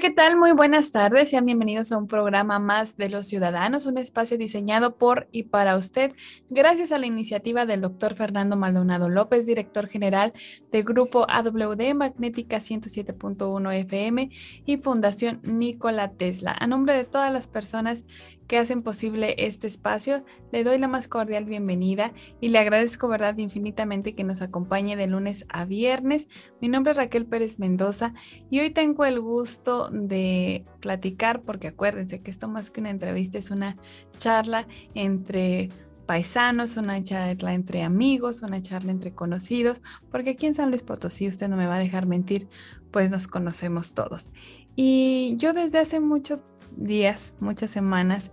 [0.00, 0.36] ¿Qué tal?
[0.36, 1.30] Muy buenas tardes.
[1.30, 5.74] Sean bienvenidos a un programa más de Los Ciudadanos, un espacio diseñado por y para
[5.74, 6.12] usted,
[6.50, 10.34] gracias a la iniciativa del doctor Fernando Maldonado López, director general
[10.70, 14.30] de Grupo AWD Magnética 107.1 FM
[14.66, 16.54] y Fundación Nikola Tesla.
[16.58, 18.04] A nombre de todas las personas
[18.46, 20.24] que hacen posible este espacio.
[20.52, 25.06] Le doy la más cordial bienvenida y le agradezco, verdad, infinitamente que nos acompañe de
[25.06, 26.28] lunes a viernes.
[26.60, 28.14] Mi nombre es Raquel Pérez Mendoza
[28.50, 33.38] y hoy tengo el gusto de platicar, porque acuérdense que esto más que una entrevista
[33.38, 33.76] es una
[34.18, 35.70] charla entre
[36.06, 41.26] paisanos, una charla entre amigos, una charla entre conocidos, porque aquí en San Luis Potosí,
[41.26, 42.48] usted no me va a dejar mentir,
[42.92, 44.30] pues nos conocemos todos.
[44.76, 46.44] Y yo desde hace muchos
[46.76, 48.32] días, muchas semanas,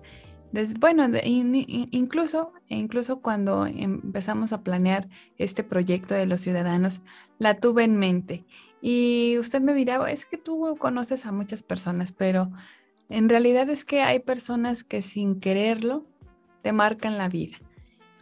[0.79, 7.01] bueno, incluso, incluso cuando empezamos a planear este proyecto de los ciudadanos,
[7.39, 8.45] la tuve en mente.
[8.79, 12.51] Y usted me dirá, es que tú conoces a muchas personas, pero
[13.09, 16.05] en realidad es que hay personas que sin quererlo
[16.61, 17.57] te marcan la vida.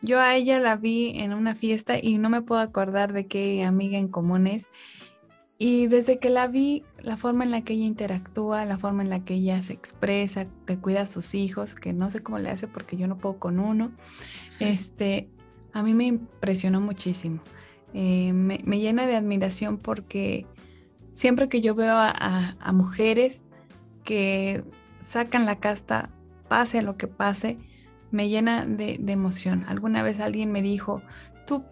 [0.02, 3.64] Yo a ella la vi en una fiesta y no me puedo acordar de qué
[3.64, 4.70] amiga en común es.
[5.64, 9.12] Y desde que la vi, la forma en la que ella interactúa, la forma en
[9.12, 12.50] la que ella se expresa, que cuida a sus hijos, que no sé cómo le
[12.50, 13.92] hace porque yo no puedo con uno,
[14.60, 15.30] este,
[15.72, 17.44] a mí me impresionó muchísimo.
[17.94, 20.48] Eh, me, llena de admiración porque
[21.12, 23.46] siempre que yo veo a, mujeres
[24.04, 24.64] que
[25.08, 26.10] sacan la casta,
[26.48, 27.60] pase a lo que pase,
[28.10, 29.64] me llena de, de emoción.
[29.68, 31.04] Alguna vez alguien me dijo,
[31.46, 31.64] tú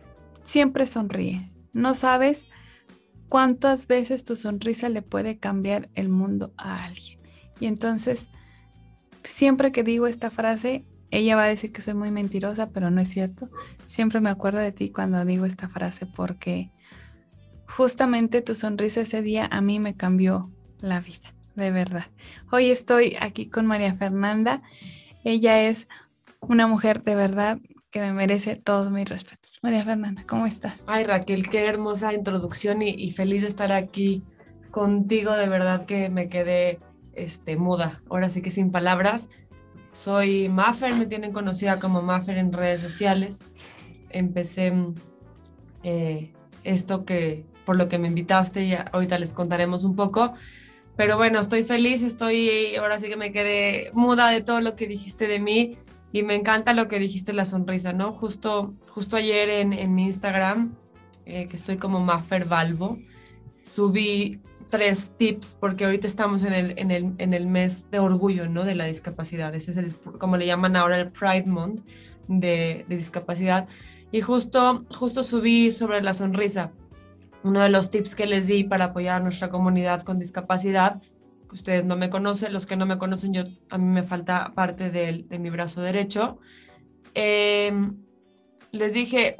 [0.44, 2.51] siempre sonríe, no sabes
[3.29, 7.19] cuántas veces tu sonrisa le puede cambiar el mundo a alguien.
[7.59, 8.28] Y entonces,
[9.23, 13.01] siempre que digo esta frase, ella va a decir que soy muy mentirosa, pero no
[13.01, 13.50] es cierto.
[13.85, 16.69] Siempre me acuerdo de ti cuando digo esta frase porque
[17.68, 20.51] justamente tu sonrisa ese día a mí me cambió
[20.81, 22.06] la vida, de verdad.
[22.51, 24.62] Hoy estoy aquí con María Fernanda.
[25.23, 25.88] Ella es
[26.41, 27.59] una mujer de verdad
[27.91, 29.59] que me merece todos mis respetos.
[29.61, 30.83] María Fernanda, ¿cómo estás?
[30.85, 34.23] Ay, Raquel, qué hermosa introducción y, feliz de estar aquí
[34.72, 35.33] contigo.
[35.33, 36.79] De verdad que me quedé
[37.13, 38.01] este, muda.
[38.09, 39.29] Ahora sí que sin palabras.
[39.91, 43.44] Soy Maffer, me tienen conocida como Maffer en redes sociales.
[44.09, 44.71] Empecé
[45.83, 46.31] eh,
[46.63, 50.33] esto que por lo que me invitaste y ahorita les contaremos un poco.
[50.95, 54.85] Pero bueno, estoy feliz, estoy, ahora sí que me quedé muda de todo lo que
[54.85, 55.77] dijiste de mí
[56.11, 58.11] y me encanta lo que dijiste, la sonrisa, ¿no?
[58.11, 60.75] Justo, justo ayer en, en mi Instagram,
[61.25, 62.97] eh, que estoy como Maffer Valvo,
[63.63, 64.39] subí
[64.69, 68.63] tres tips, porque ahorita estamos en el, en el, en el mes de orgullo, ¿no?
[68.63, 69.53] De la discapacidad.
[69.53, 71.85] Ese es el, como le llaman ahora el Pride Month
[72.27, 73.67] de, de discapacidad.
[74.11, 76.71] Y justo, justo subí sobre la sonrisa.
[77.43, 81.01] Uno de los tips que les di para apoyar a nuestra comunidad con discapacidad
[81.51, 84.89] ustedes no me conocen, los que no me conocen, yo a mí me falta parte
[84.89, 86.39] de, de mi brazo derecho.
[87.13, 87.97] Em,
[88.71, 89.35] les dije,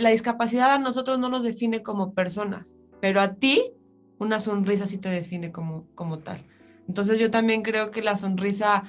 [0.00, 3.72] la discapacidad a nosotros no nos define como personas, pero a ti
[4.18, 6.44] una sonrisa sí te define como, como tal.
[6.86, 8.84] Entonces yo también creo que la sonrisa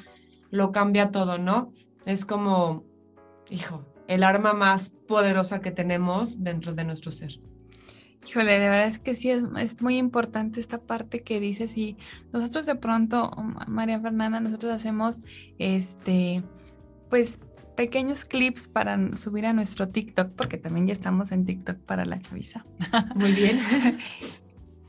[0.52, 1.72] lo cambia todo, ¿no?
[2.06, 2.84] Es como,
[3.50, 7.40] hijo, el arma más poderosa que tenemos dentro de nuestro ser.
[8.30, 11.98] Híjole, de verdad es que sí, es, muy importante esta parte que dices y
[12.32, 13.32] nosotros de pronto,
[13.68, 15.22] María Fernanda, nosotros hacemos
[15.58, 16.44] este,
[17.10, 17.40] pues
[17.76, 22.20] pequeños clips para subir a nuestro TikTok, porque también ya estamos en TikTok para la
[22.20, 22.66] chaviza.
[23.16, 23.60] Muy bien.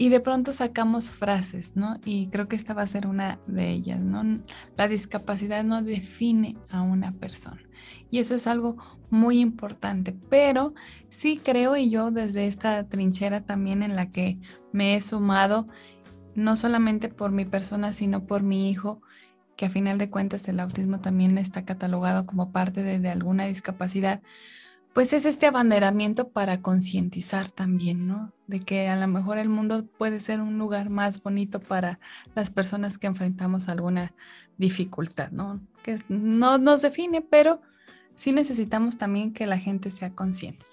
[0.01, 2.01] y de pronto sacamos frases, ¿no?
[2.07, 4.41] Y creo que esta va a ser una de ellas, ¿no?
[4.75, 7.61] La discapacidad no define a una persona.
[8.11, 8.79] Y eso es algo
[9.11, 10.73] muy importante, pero
[11.11, 14.39] sí creo y yo desde esta trinchera también en la que
[14.73, 15.69] me he sumado,
[16.35, 19.03] no solamente por mi persona, sino por mi hijo,
[19.55, 24.23] que a final de cuentas el autismo también está catalogado como parte de, alguna discapacidad,
[24.93, 28.33] pues es este abanderamiento para concientizar también, ¿no?
[28.47, 32.01] De que a lo mejor el mundo puede ser un lugar más bonito para
[32.35, 34.13] las personas que enfrentamos alguna
[34.59, 35.61] dificultad, ¿no?
[35.83, 37.61] Que no nos define, pero
[38.17, 40.67] sí necesitamos también que la gente sea consciente.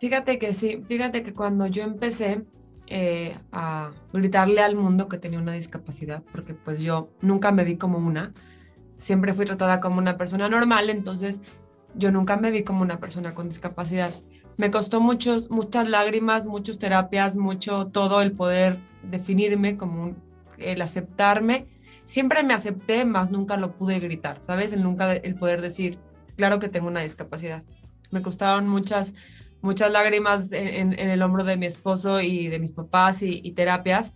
[0.00, 2.44] Fíjate que sí, fíjate que cuando yo empecé,
[2.88, 7.76] eh, a gritarle al mundo que tenía una discapacidad, porque pues yo nunca me vi
[7.76, 8.34] como una,
[8.98, 11.40] siempre fui tratada como una persona normal, entonces
[11.94, 14.12] yo nunca me vi como una persona con discapacidad.
[14.56, 20.14] Me costó muchos, muchas lágrimas, muchas terapias, mucho todo el poder definirme como
[20.58, 21.66] el aceptarme.
[22.04, 24.72] Siempre me acepté, más nunca lo pude gritar, ¿sabes?
[24.72, 25.98] El nunca el poder decir,
[26.36, 27.62] claro que tengo una discapacidad.
[28.10, 29.14] Me costaron muchas
[29.62, 34.12] muchas lágrimas en, el hombro de mi esposo y de mis papás y, terapias.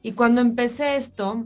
[0.00, 1.44] Y cuando empecé esto,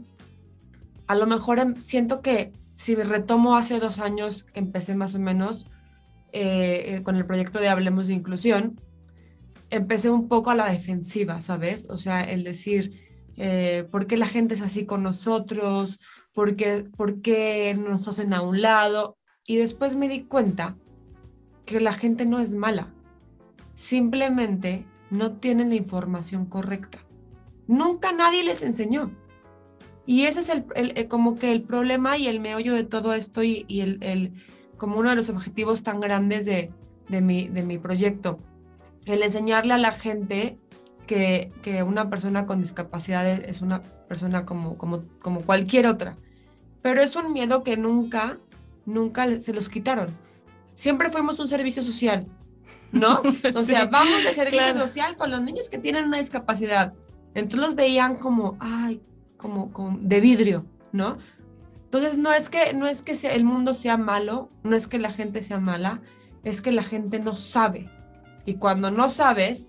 [1.07, 5.19] a lo mejor em, siento que si retomo hace dos años que empecé más o
[5.19, 5.67] menos
[6.33, 8.81] eh, eh, con el proyecto de Hablemos de Inclusión,
[9.69, 11.85] empecé un poco a la defensiva, ¿sabes?
[11.89, 12.99] O sea, el decir,
[13.37, 15.99] eh, ¿por qué la gente es así con nosotros?
[16.33, 19.15] ¿Por qué, ¿Por qué nos hacen a un lado?
[19.45, 20.75] Y después me di cuenta
[21.67, 22.91] que la gente no es mala
[23.75, 26.99] simplemente no tienen la información correcta.
[27.67, 29.11] Nunca nadie les enseñó.
[30.05, 33.65] Y ese es el, como que el problema y el meollo de todo esto y,
[33.69, 34.33] el,
[34.77, 36.71] como uno de los objetivos tan grandes de,
[37.07, 38.39] de, mi, de mi proyecto.
[39.05, 40.57] El enseñarle a la gente
[41.07, 46.17] que, que una persona con discapacidad es una persona como, como, como cualquier otra.
[46.81, 48.37] Pero es un miedo que nunca,
[48.85, 50.09] nunca se los quitaron.
[50.73, 52.27] Siempre fuimos un servicio social
[52.91, 53.21] ¿no?
[53.55, 56.93] O sea, vamos de servicio social con los niños que tienen una discapacidad.
[57.33, 59.01] Entonces los veían como, ay,
[59.41, 61.17] como, como de vidrio, ¿no?
[61.85, 65.11] Entonces no es que no es que el mundo sea malo, no es que la
[65.11, 66.01] gente sea mala,
[66.43, 67.89] es que la gente no sabe.
[68.45, 69.67] Y cuando no sabes,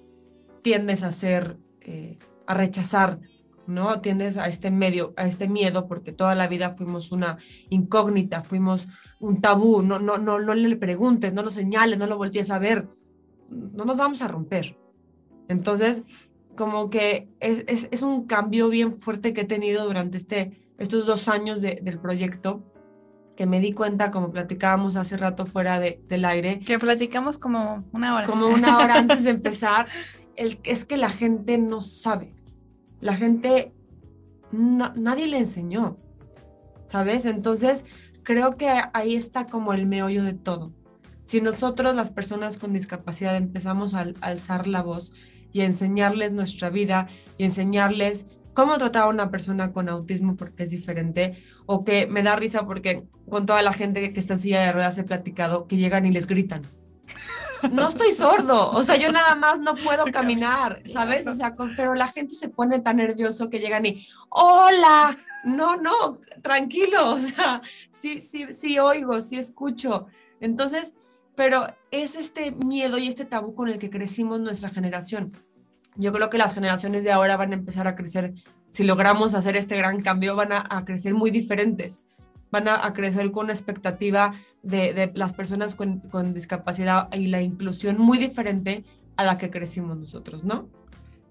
[0.62, 3.19] tiendes a ser, eh, a rechazar,
[3.66, 4.00] ¿no?
[4.00, 7.38] Tiendes a este medio, a este miedo, porque toda la vida fuimos una
[7.70, 8.86] incógnita, fuimos
[9.20, 12.58] un tabú, no, no, no, no le preguntes, no lo señales, no lo voltees a
[12.58, 12.88] ver
[13.52, 14.76] no nos vamos a romper.
[15.48, 16.02] Entonces,
[16.56, 21.28] como que es, es, un cambio bien fuerte que he tenido durante este, estos dos
[21.28, 22.62] años del proyecto,
[23.37, 26.60] que me di cuenta, como platicábamos hace rato fuera de, del aire.
[26.60, 28.26] Que platicamos como una hora.
[28.26, 29.87] Como una hora antes de empezar,
[30.37, 32.34] el, es que la gente no sabe.
[33.00, 33.72] La gente,
[34.52, 35.96] nadie le enseñó,
[36.90, 37.25] ¿sabes?
[37.25, 37.84] Entonces,
[38.22, 40.72] creo que ahí está como el meollo de todo.
[41.25, 45.12] Si nosotros, las personas con discapacidad, empezamos a, alzar la voz
[45.52, 47.08] y enseñarles nuestra vida
[47.38, 52.22] y enseñarles cómo tratar a una persona con autismo porque es diferente, o que me
[52.22, 55.66] da risa porque con toda la gente que está en silla de ruedas he platicado
[55.66, 56.62] que llegan y les gritan.
[57.70, 61.28] No estoy sordo, o sea, yo nada más no puedo caminar, ¿sabes?
[61.28, 66.19] O sea, pero la gente se pone tan nervioso que llegan y, hola, no, no,
[66.43, 70.08] tranquilo, o sea, sí, sí, sí oigo, sí escucho.
[70.40, 70.94] Entonces,
[71.34, 75.32] pero es este miedo y este tabú con el que crecimos nuestra generación.
[75.96, 78.34] Yo creo que las generaciones de ahora van a empezar a crecer,
[78.70, 82.00] si logramos hacer este gran cambio, van a, crecer muy diferentes,
[82.50, 84.32] van a, crecer con una expectativa
[84.62, 88.84] de, las personas con, con discapacidad y la inclusión muy diferente
[89.17, 90.69] a la que crecimos nosotros, ¿no?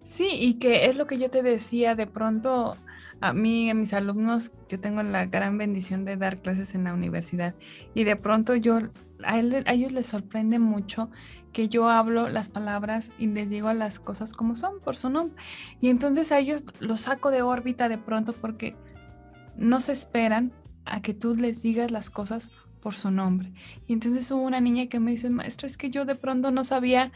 [0.04, 2.76] Sí, y que es lo que yo te decía, de pronto
[3.22, 6.94] a mí, a mis alumnos, yo tengo la gran bendición de dar clases en la
[6.94, 7.54] universidad
[7.94, 8.80] y de pronto yo,
[9.26, 9.40] a,
[9.74, 11.10] ellos les sorprende mucho
[11.54, 15.42] que yo hablo las palabras y les digo las cosas como son, por su nombre.
[15.80, 18.76] Y entonces a ellos los saco de órbita de pronto porque
[19.58, 20.52] no se esperan
[20.86, 23.54] a que tú les digas las cosas por su nombre.
[23.88, 26.64] Y entonces hubo una niña que me dice, maestro, es que yo de pronto no
[26.64, 27.12] sabía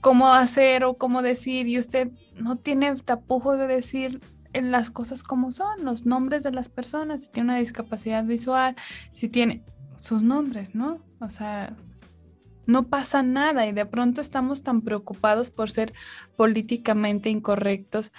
[0.00, 4.20] cómo hacer o cómo decir y usted no tiene tapujos de decir
[4.52, 8.74] en las cosas como son, los nombres de las personas, si tiene una discapacidad visual,
[9.12, 9.62] si tiene
[10.00, 10.98] sus nombres, ¿no?
[11.20, 11.76] O sea,
[12.66, 15.92] no pasa nada y de pronto estamos tan preocupados por ser
[16.36, 18.12] políticamente incorrectos,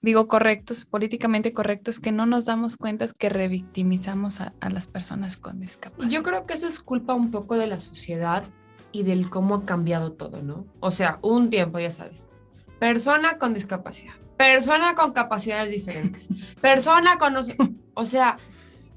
[0.00, 5.60] digo correctos, políticamente correctos, que no nos damos cuenta que revictimizamos a, las personas con
[5.60, 6.10] discapacidad.
[6.10, 8.44] Yo creo que eso es culpa un poco de la sociedad
[8.92, 10.66] y del cómo ha cambiado todo, ¿no?
[10.80, 12.28] O sea, un tiempo, ya sabes,
[12.78, 16.28] persona con discapacidad, persona con capacidades diferentes,
[16.60, 17.34] persona con,
[17.94, 18.38] o sea,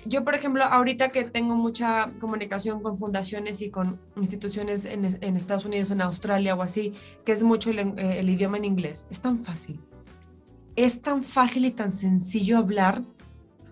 [0.05, 5.05] yo por ejemplo, ahorita que tengo mucha comunicación con fundaciones y con instituciones en,
[5.35, 6.93] Estados Unidos, en Australia o así,
[7.25, 9.79] que es mucho el, el idioma en inglés, es tan fácil.
[10.75, 13.01] Es tan fácil y tan sencillo hablar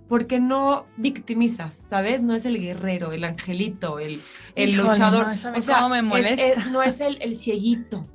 [0.09, 2.23] porque no victimizas, ¿sabes?
[2.23, 4.19] No es el guerrero, el angelito, el,
[4.55, 5.27] el luchador.
[5.27, 6.65] No, o sea, me molesta.
[6.71, 8.07] no es el, el cieguito,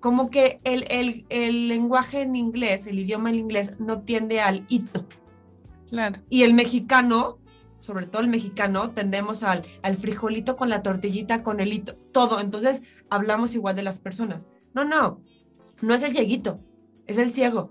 [0.00, 5.06] como que el, lenguaje en inglés, el idioma en inglés, no tiende al hito.
[5.88, 6.20] Claro.
[6.28, 7.38] Y el mexicano,
[7.86, 12.40] sobre todo el mexicano, tendemos al, al frijolito con la tortillita, con el hito, todo.
[12.40, 14.48] Entonces hablamos igual de las personas.
[14.74, 15.22] No, no,
[15.82, 16.58] no es el cieguito,
[17.06, 17.70] es el ciego.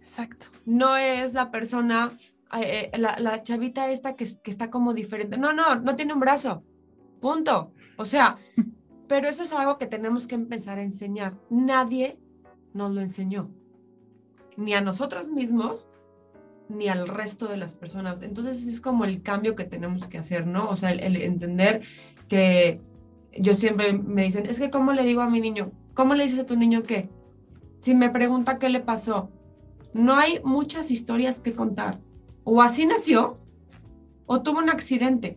[0.00, 0.46] Exacto.
[0.66, 2.12] No es la persona,
[2.56, 5.36] eh, eh, la, chavita esta que, que está como diferente.
[5.36, 6.62] No, no, no tiene un brazo.
[7.20, 7.72] Punto.
[7.96, 8.36] O sea,
[9.08, 11.34] pero eso es algo que tenemos que empezar a enseñar.
[11.50, 12.20] Nadie
[12.72, 13.50] nos lo enseñó.
[14.56, 15.88] Ni a nosotros mismos,
[16.70, 18.22] ni al resto de las personas.
[18.22, 20.68] Entonces es como el cambio que tenemos que hacer, ¿no?
[20.70, 21.82] O sea, el, entender
[22.28, 22.80] que
[23.38, 25.72] yo siempre me dicen, es que ¿cómo le digo a mi niño?
[25.94, 27.10] ¿Cómo le dices a tu niño qué?
[27.80, 29.30] Si me pregunta qué le pasó,
[29.92, 31.98] no hay muchas historias que contar.
[32.44, 33.38] O así nació,
[34.26, 35.36] o tuvo un accidente.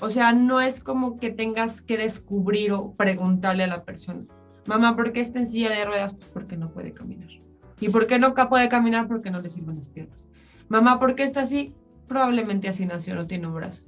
[0.00, 4.24] O sea, no es como que tengas que descubrir o preguntarle a la persona,
[4.66, 6.14] mamá, ¿por qué está en silla de ruedas?
[6.14, 7.28] Pues porque no puede caminar.
[7.80, 9.08] ¿Y por qué no puede caminar?
[9.08, 10.29] Porque no le sirven las piernas.
[10.70, 11.74] Mamá, ¿por qué está así?
[12.06, 13.82] Probablemente así nació, no tiene un brazo.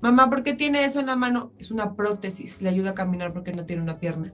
[0.00, 1.52] Mamá, ¿por qué tiene eso en la mano?
[1.58, 4.32] Es una prótesis, le ayuda a caminar porque no tiene una pierna.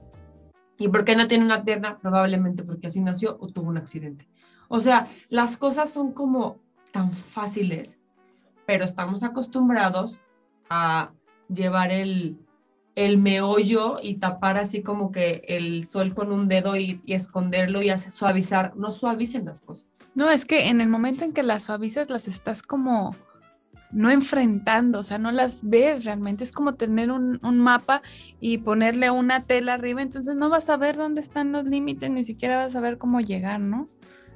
[0.77, 1.97] ¿Y por qué no tiene una pierna?
[1.99, 4.25] Probablemente porque así nació o tuvo un accidente.
[4.69, 6.61] O sea, las cosas son como
[6.93, 7.99] tan fáciles,
[8.65, 10.21] pero estamos acostumbrados
[10.69, 11.11] a
[11.49, 12.37] llevar el,
[12.95, 17.89] el meollo y tapar así como que el sol con un dedo y, esconderlo y
[17.89, 19.91] hacer suavizar, no suavicen las cosas.
[20.15, 23.15] No, es que en el momento en que las suavizas las estás como
[23.91, 28.01] no enfrentando, o sea, no las ves realmente, es como tener un, un, mapa
[28.39, 32.23] y ponerle una tela arriba, entonces no vas a ver dónde están los límites, ni
[32.23, 33.87] siquiera vas a ver cómo llegar, ¿no?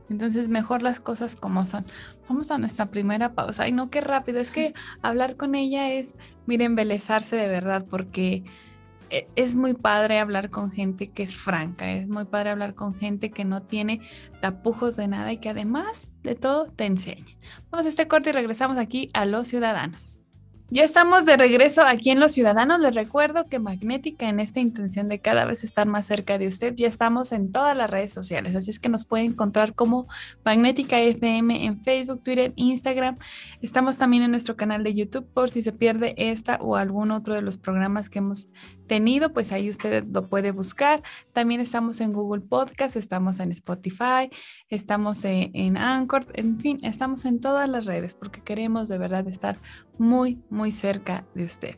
[0.09, 1.85] Entonces, mejor las cosas como son.
[2.27, 3.63] Vamos a nuestra primera pausa.
[3.63, 4.39] Ay, no, qué rápido.
[4.39, 8.43] Es que hablar con ella es, miren, embelezarse de verdad, porque
[9.09, 12.95] e, es muy padre hablar con gente que es franca, es muy padre hablar con
[12.95, 14.01] gente que no tiene
[14.41, 17.37] tapujos de nada y que además de todo te enseña.
[17.71, 20.18] Vamos a este corte y regresamos aquí a los ciudadanos.
[20.71, 22.79] Ya estamos de regreso aquí en Los Ciudadanos.
[22.79, 26.75] Les recuerdo que Magnética, en esta intención de cada vez estar más cerca de usted,
[26.75, 28.55] ya estamos en todas las redes sociales.
[28.55, 30.07] Así es que nos puede encontrar como
[30.45, 33.17] Magnética FM en Facebook, Twitter, Instagram.
[33.63, 37.33] Estamos también en nuestro canal de YouTube por si se pierde esta o algún otro
[37.33, 38.47] de los programas que hemos
[38.89, 41.01] tenido, pues ahí usted lo puede buscar.
[41.33, 44.29] También estamos en Google Podcast, estamos en Spotify,
[44.67, 49.27] estamos en, en Anchor, en fin, estamos en todas las redes porque queremos de verdad
[49.27, 49.57] estar
[49.99, 51.77] muy, muy cerca de usted.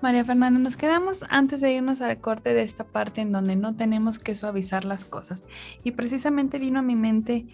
[0.00, 3.74] María Fernanda, nos quedamos antes de irnos al corte de esta parte en donde no
[3.74, 5.44] tenemos que suavizar las cosas.
[5.82, 7.46] Y precisamente vino a mi mente,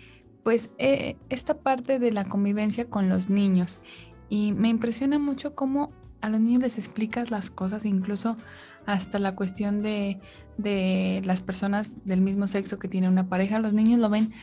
[0.43, 3.79] pues, eh, esta parte de la convivencia con los niños.
[4.29, 5.91] Y me impresiona mucho cómo
[6.21, 8.37] a los niños les explicas las cosas, incluso
[8.85, 10.21] hasta la cuestión de,
[10.59, 13.59] de las personas del mismo sexo que tienen una pareja.
[13.59, 14.35] Los niños lo ven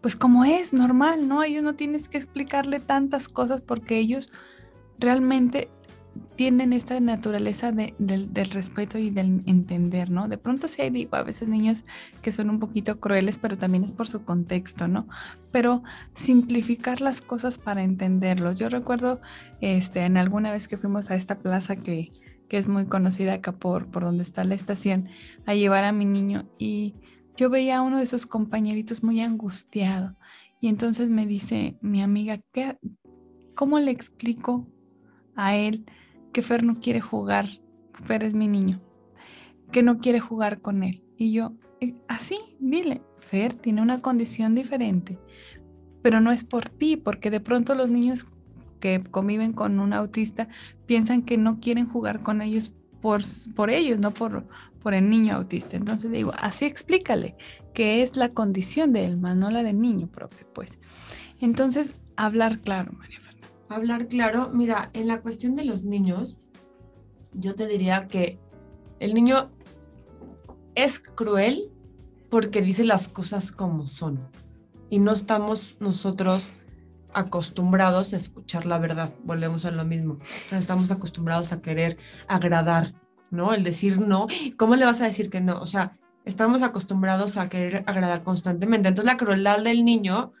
[0.00, 1.42] pues como es, normal, ¿no?
[1.42, 4.30] Ellos no tienes que explicarle tantas cosas porque ellos
[4.98, 5.68] realmente
[6.36, 10.28] tienen esta naturaleza del respeto y del entender, ¿no?
[10.28, 11.84] De pronto sí hay, digo, a veces niños
[12.22, 15.08] que son un poquito crueles, pero también es por su contexto, ¿no?
[15.52, 15.82] Pero
[16.14, 18.58] simplificar las cosas para entenderlos.
[18.58, 19.20] Yo recuerdo,
[19.60, 22.08] este, en alguna vez que fuimos a esta plaza que,
[22.48, 25.08] que es muy conocida acá por, por donde está la estación,
[25.46, 26.94] a llevar a mi niño y
[27.36, 30.10] yo veía a uno de esos compañeritos muy angustiado.
[30.60, 32.78] Y entonces me dice mi amiga, ¿qué,
[33.54, 34.66] ¿cómo le explico
[35.38, 35.86] a él
[36.32, 37.46] que Fer no quiere jugar,
[38.02, 38.80] Fer es mi niño,
[39.72, 41.02] que no quiere jugar con él.
[41.16, 45.16] Y yo, eh, así, dile, Fer tiene una condición diferente,
[46.02, 48.26] pero no es por ti, porque de pronto los niños
[48.80, 50.48] que conviven con un autista
[50.86, 53.22] piensan que no quieren jugar con ellos por,
[53.54, 54.44] por ellos, no por,
[54.82, 55.76] por el niño autista.
[55.76, 57.36] Entonces digo, así explícale
[57.74, 60.80] que es la condición de él, más no la del niño propio, pues.
[61.40, 63.20] Entonces, hablar claro, María
[63.68, 66.38] hablar claro, mira, en la cuestión de los niños,
[67.32, 68.38] yo te diría que
[69.00, 69.50] el niño
[70.74, 71.70] es cruel
[72.30, 74.28] porque dice las cosas como son
[74.90, 76.52] y no estamos nosotros
[77.12, 80.18] acostumbrados a escuchar la verdad, volvemos a lo mismo,
[80.50, 82.94] estamos acostumbrados a querer agradar,
[83.30, 83.54] ¿no?
[83.54, 85.60] El decir no, ¿cómo le vas a decir que no?
[85.60, 90.32] O sea, estamos acostumbrados a querer agradar constantemente, entonces la crueldad del niño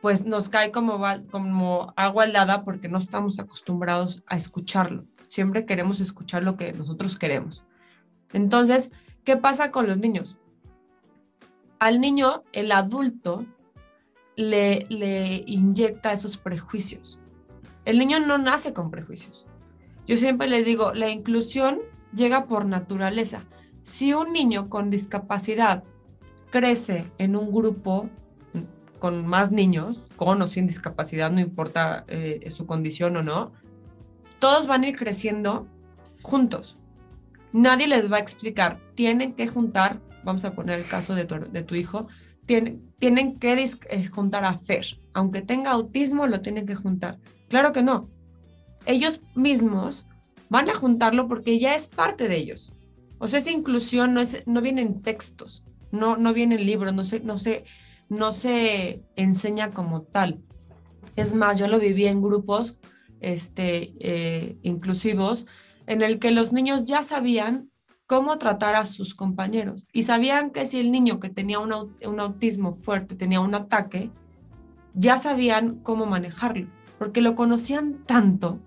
[0.00, 5.04] pues nos cae como, como agua helada porque no estamos acostumbrados a escucharlo.
[5.28, 7.64] Siempre queremos escuchar lo que nosotros queremos.
[8.32, 8.92] Entonces,
[9.24, 10.36] ¿qué pasa con los niños?
[11.78, 13.44] Al niño, el adulto
[14.36, 17.20] le, le inyecta esos prejuicios.
[17.84, 19.46] El niño no nace con prejuicios.
[20.06, 21.80] Yo siempre les digo, la inclusión
[22.14, 23.44] llega por naturaleza.
[23.82, 25.84] Si un niño con discapacidad
[26.50, 28.08] crece en un grupo
[29.00, 33.52] con más niños, con o sin discapacidad, no importa eh, su condición o no,
[34.38, 35.66] todos van a ir creciendo
[36.22, 36.78] juntos.
[37.52, 41.40] Nadie les va a explicar, tienen que juntar, vamos a poner el caso de tu,
[41.40, 42.06] de tu hijo,
[42.46, 43.52] tienen que
[43.88, 44.86] eh, juntar a Fer.
[45.14, 47.18] Aunque tenga autismo, lo tienen que juntar.
[47.48, 48.06] Claro que no.
[48.86, 50.06] Ellos mismos
[50.48, 52.72] van a juntarlo porque ya es parte de ellos.
[53.18, 56.94] O sea, esa inclusión no, es, no viene en textos, no, no viene en libros,
[56.94, 57.64] no se, no, se,
[58.10, 60.42] no se enseña como tal.
[61.16, 62.76] Es más, yo lo viví en grupos
[63.20, 65.46] este, eh, inclusivos
[65.86, 67.70] en el que los niños ya sabían
[68.06, 71.72] cómo tratar a sus compañeros y sabían que si el niño que tenía un,
[72.20, 74.10] autismo fuerte tenía un ataque,
[74.94, 76.66] ya sabían cómo manejarlo,
[76.98, 78.58] porque lo conocían tanto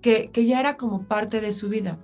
[0.00, 1.98] que, ya era como parte de su vida.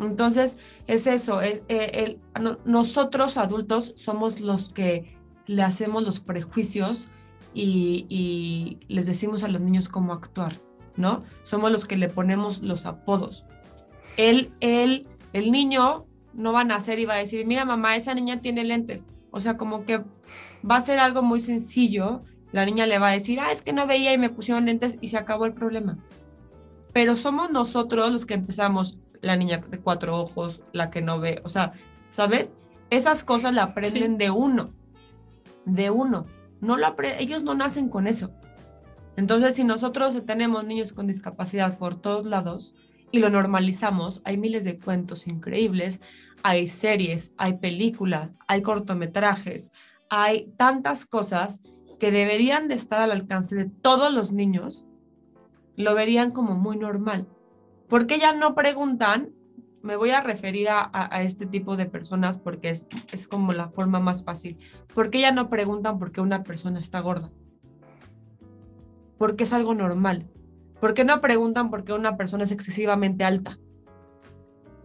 [0.00, 2.18] Entonces, es eso, es, eh,
[2.64, 5.17] nosotros adultos somos los que
[5.48, 7.08] le hacemos los prejuicios
[7.52, 10.60] y, les decimos a los niños cómo actuar,
[10.96, 11.24] ¿no?
[11.42, 13.44] Somos los que le ponemos los apodos.
[14.16, 18.14] Él, él, el niño no va a nacer y va a decir, mira mamá, esa
[18.14, 19.04] niña tiene lentes.
[19.32, 20.04] O sea, como que
[20.68, 22.22] va a ser algo muy sencillo.
[22.52, 24.98] La niña le va a decir, ah, es que no veía y me pusieron lentes
[25.00, 25.98] y se acabó el problema
[26.98, 31.40] pero somos nosotros los que empezamos, la niña de cuatro ojos, la que no ve,
[31.44, 31.72] o sea,
[32.10, 32.50] ¿sabes?
[32.90, 34.70] Esas cosas la aprenden de uno,
[35.64, 36.24] de uno.
[36.60, 38.32] No lo ellos no nacen con eso.
[39.16, 42.74] Entonces, si nosotros tenemos niños con discapacidad por todos lados
[43.10, 46.00] y lo normalizamos, hay miles de cuentos increíbles,
[46.42, 49.72] hay series, hay películas, hay cortometrajes,
[50.08, 51.62] hay tantas cosas
[51.98, 54.86] que deberían de estar al alcance de todos los niños
[55.76, 57.26] lo verían como muy normal.
[57.88, 59.30] porque ya no preguntan?
[59.82, 64.00] Me voy a referir a, este tipo de personas porque es, es como la forma
[64.00, 64.58] más fácil.
[64.94, 67.30] ¿Por qué ya no preguntan por qué una persona está gorda?
[69.18, 70.28] Porque es algo normal.
[70.80, 73.58] ¿Por qué no preguntan por qué una persona es excesivamente alta?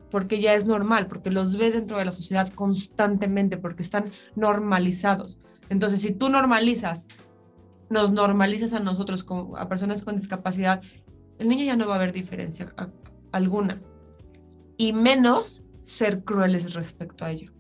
[0.10, 5.40] Porque ya es normal, porque los ves dentro de la sociedad constantemente, porque están normalizados.
[5.70, 7.08] Entonces, si tú normalizas
[7.90, 10.82] nos normalizas a nosotros, a personas con discapacidad,
[11.38, 12.74] el niño ya no va a ver diferencia
[13.32, 13.82] alguna.
[14.78, 17.52] Y menos ser crueles respecto a ello.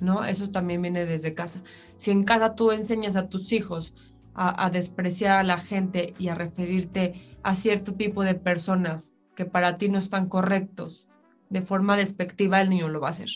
[0.00, 0.24] ¿No?
[0.24, 1.62] Eso también viene desde casa.
[1.96, 3.94] Si en casa tú enseñas a tus hijos
[4.34, 9.78] a, despreciar a la gente y a referirte a cierto tipo de personas que para
[9.78, 11.06] ti no están correctos
[11.48, 13.30] de forma despectiva, el niño lo va a hacer.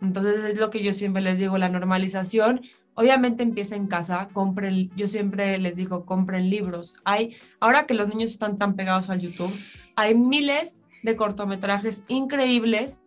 [0.00, 2.62] Entonces es lo que yo siempre les digo, la normalización
[2.94, 6.94] Obviamente empieza en casa, compren, yo siempre les digo, compren libros.
[7.04, 9.52] Hay, ahora que los niños están tan pegados al YouTube,
[9.96, 13.00] hay miles de cortometrajes increíbles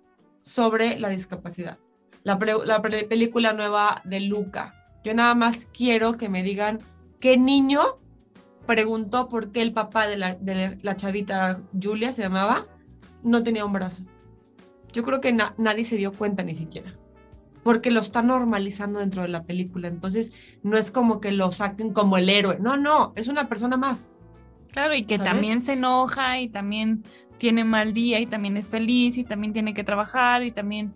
[0.43, 1.79] sobre la discapacidad.
[2.23, 4.73] La, película nueva de Luca.
[5.03, 6.79] Yo nada más quiero que me digan
[7.19, 7.81] qué niño
[8.65, 12.65] preguntó por qué el papá de la, de la chavita Julia, se llamaba,
[13.23, 14.03] no tenía un brazo.
[14.91, 16.95] Yo creo que nadie se dio cuenta ni siquiera
[17.65, 19.88] porque lo está normalizando dentro de la película.
[19.88, 20.31] Entonces,
[20.62, 22.60] no es como que lo saquen como el héroe.
[22.60, 24.05] No, no, es una persona más.
[24.71, 27.03] Claro, y que también se enoja y también
[27.38, 30.93] tiene mal día y también es feliz y también tiene que trabajar y también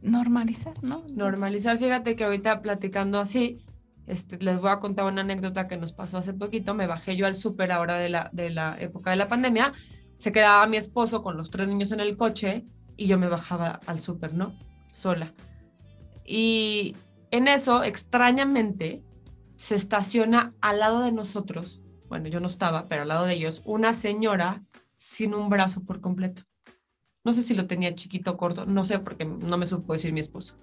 [0.00, 1.04] normalizar, ¿no?
[1.12, 3.64] Normalizar, fíjate que ahorita platicando así,
[4.06, 6.74] este, les voy a contar una anécdota que nos pasó hace poquito.
[6.74, 9.72] Me bajé yo al súper ahora de la, de la época de la pandemia.
[10.16, 12.64] Se quedaba mi esposo con los tres niños en el coche
[12.96, 14.52] y yo me bajaba al súper, ¿no?
[14.94, 15.32] Sola.
[16.24, 16.96] Y
[17.30, 19.02] en eso, extrañamente,
[19.56, 23.62] se estaciona al lado de nosotros, bueno, yo no estaba, pero al lado de ellos,
[23.64, 24.62] una señora
[25.02, 26.42] sin un brazo por completo.
[27.24, 30.12] No sé si lo tenía chiquito o corto, no sé porque no me supo decir
[30.12, 30.56] mi esposo.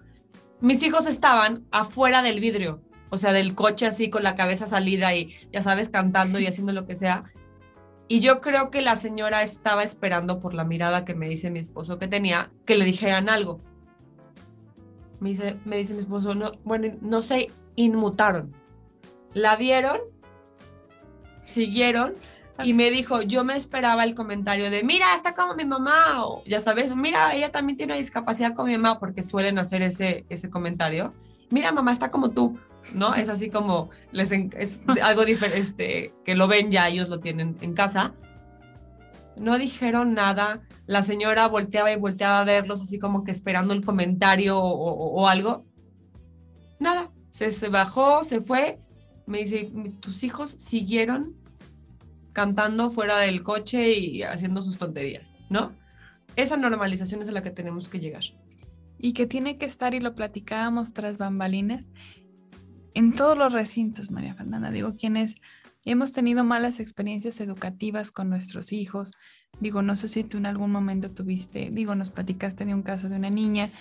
[0.62, 5.14] Mis hijos estaban afuera del vidrio, o sea, del coche así con la cabeza salida
[5.14, 7.26] y ya sabes, cantando y haciendo lo que sea.
[8.08, 11.60] Y yo creo que la señora estaba esperando por la mirada que me dice mi
[11.60, 13.62] esposo que tenía, que le dijeran algo.
[15.20, 18.54] Me dice, me dice mi esposo, no, bueno, no se inmutaron.
[19.34, 20.00] La vieron,
[21.46, 22.16] siguieron
[22.64, 26.44] y me dijo, yo me esperaba el comentario de, mira, está como mi mamá, o
[26.46, 30.26] ya sabes, mira, ella también tiene una discapacidad como mi mamá, porque suelen hacer ese,
[30.30, 31.14] ese comentario.
[31.50, 32.60] Mira, mamá, está como tú,
[32.94, 33.16] ¿no?
[33.16, 37.58] Es así como, les es algo diferente, este, que lo ven ya, ellos lo tienen
[37.62, 38.14] en casa.
[39.38, 43.86] No dijeron nada, la señora volteaba y volteaba a verlos así como que esperando el
[43.86, 45.64] comentario o, algo.
[46.80, 48.80] Nada, se, se, bajó, se fue.
[49.26, 51.36] Me dice, tus hijos siguieron
[52.40, 55.74] cantando fuera del coche y haciendo sus tonterías, ¿no?
[56.38, 58.24] Esa normalización es a la que tenemos que llegar.
[58.98, 61.86] Y que tiene que estar, y lo platicábamos tras bambalinas,
[62.94, 64.72] en todos los recintos, María Fernanda.
[64.72, 65.36] Digo, quienes
[65.84, 69.12] hemos tenido malas experiencias educativas con nuestros hijos,
[69.60, 73.10] Digo, no sé si tú en algún momento tuviste, digo, nos platicaste de un caso
[73.10, 73.72] de una niña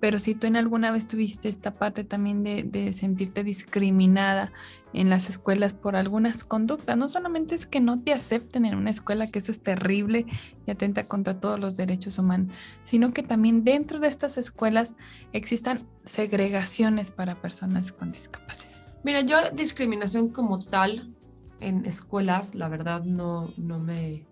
[0.00, 4.52] pero si tú en alguna vez tuviste esta parte también de, sentirte discriminada
[4.92, 8.90] en las escuelas por algunas conductas, no solamente es que no te acepten en una
[8.90, 10.26] escuela, que eso es terrible
[10.66, 12.52] y atenta contra todos los derechos humanos,
[12.84, 14.94] sino que también dentro de estas escuelas
[15.32, 18.74] existan segregaciones para personas con discapacidad.
[19.02, 21.14] Mira, yo discriminación como tal
[21.60, 24.24] en escuelas, la verdad no, no, me,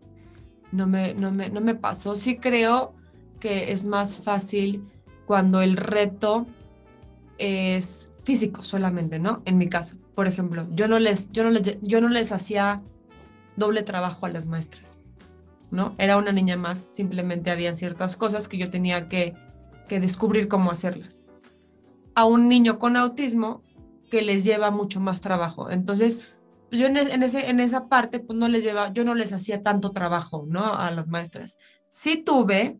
[0.72, 2.16] no, me, no, me, no me pasó.
[2.16, 2.94] Sí creo
[3.40, 4.84] que es más fácil
[5.26, 6.46] cuando el reto
[7.38, 9.42] es físico solamente, ¿no?
[9.44, 12.82] En mi caso, por ejemplo, yo no les, yo no les, yo no les hacía
[13.56, 14.98] doble trabajo a las maestras,
[15.70, 15.94] ¿no?
[15.98, 19.34] Era una niña más, simplemente había ciertas cosas que yo tenía que,
[19.88, 21.28] que descubrir cómo hacerlas.
[22.14, 23.62] A un niño con autismo
[24.10, 25.70] que les lleva mucho más trabajo.
[25.70, 26.18] Entonces,
[26.70, 29.90] yo en, ese, en esa parte, pues no les lleva, yo no les hacía tanto
[29.90, 30.74] trabajo, ¿no?
[30.74, 31.58] A las maestras.
[31.88, 32.78] Sí tuve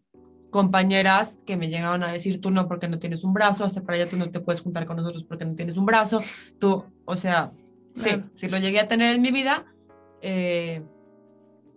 [0.54, 3.96] compañeras que me llegaban a decir, tú no porque no tienes un brazo, hasta para
[3.96, 6.20] allá tú no te puedes juntar con nosotros porque no tienes un brazo,
[6.60, 7.50] tú, o sea,
[7.96, 9.64] sí, sí lo llegué a tener en mi vida.
[10.22, 10.80] Eh,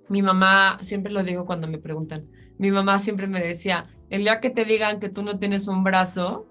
[0.09, 4.39] mi mamá, siempre lo digo cuando me preguntan, mi mamá siempre me decía, el día
[4.39, 6.45] que te digan que tú no tienes un brazo,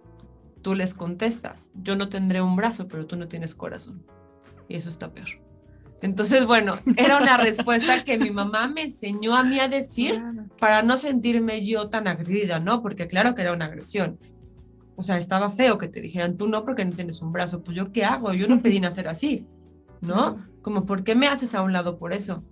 [0.63, 4.05] tú les contestas, yo no tendré un brazo, pero tú no tienes corazón.
[4.69, 5.29] Y eso está peor.
[6.03, 10.23] Entonces, bueno, era una respuesta que mi mamá me enseñó a mí a decir
[10.59, 12.83] para no sentirme yo tan agredida, ¿no?
[12.83, 14.19] Porque claro que era una agresión.
[14.97, 17.63] O sea, estaba feo que te dijeran, tú no porque no tienes un brazo.
[17.63, 18.33] Pues yo qué hago?
[18.33, 19.47] Yo no pedí nacer así,
[20.01, 20.39] ¿no?
[20.63, 22.43] Como, ¿por qué me haces a un lado por eso?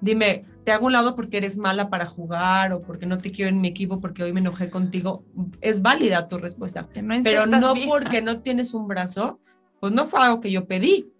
[0.00, 3.48] Dime, te hago un lado porque eres mala para jugar o porque no te quiero
[3.48, 5.24] en mi equipo porque hoy me enojé contigo.
[5.60, 6.86] Es válida tu respuesta.
[7.24, 9.40] pero no porque no tienes un brazo,
[9.80, 11.10] pues no fue algo que yo pedí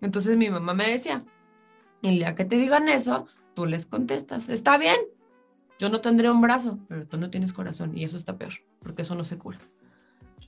[0.00, 1.24] entonces mi mamá me decía,
[2.02, 4.96] el día que te digan eso, tú les contestas, está bien,
[5.78, 9.02] yo no tendré un brazo, pero tú no tienes corazón y eso está peor, porque
[9.02, 9.58] eso no se cura.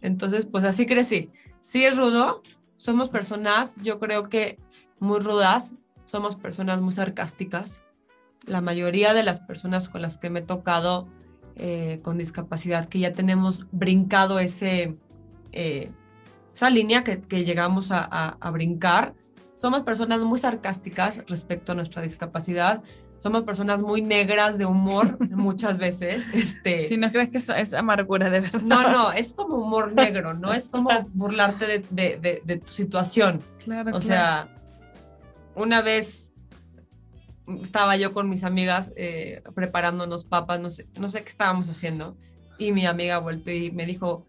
[0.00, 1.30] Entonces, pues así crecí.
[1.60, 2.42] Sí es rudo,
[2.76, 4.58] somos personas, yo creo que
[4.98, 5.74] muy rudas,
[6.06, 7.80] somos personas muy sarcásticas.
[8.44, 11.06] La mayoría de las personas con las que me he tocado
[11.56, 14.96] eh, con discapacidad, que ya tenemos brincado ese,
[15.52, 15.92] eh,
[16.54, 19.14] esa línea que, llegamos a, a brincar,
[19.60, 22.82] somos personas muy sarcásticas respecto a nuestra discapacidad.
[23.18, 26.24] Somos personas muy negras de humor muchas veces.
[26.32, 28.62] Este, si no crees que es, amargura de verdad.
[28.62, 33.42] No, no, es como humor negro, no es como burlarte de, de, de, tu situación.
[33.62, 33.94] Claro.
[33.94, 34.48] O sea,
[35.54, 36.32] una vez
[37.62, 42.16] estaba yo con mis amigas eh, preparándonos papas, no sé, no sé qué estábamos haciendo,
[42.56, 44.26] y mi amiga vuelto y me dijo,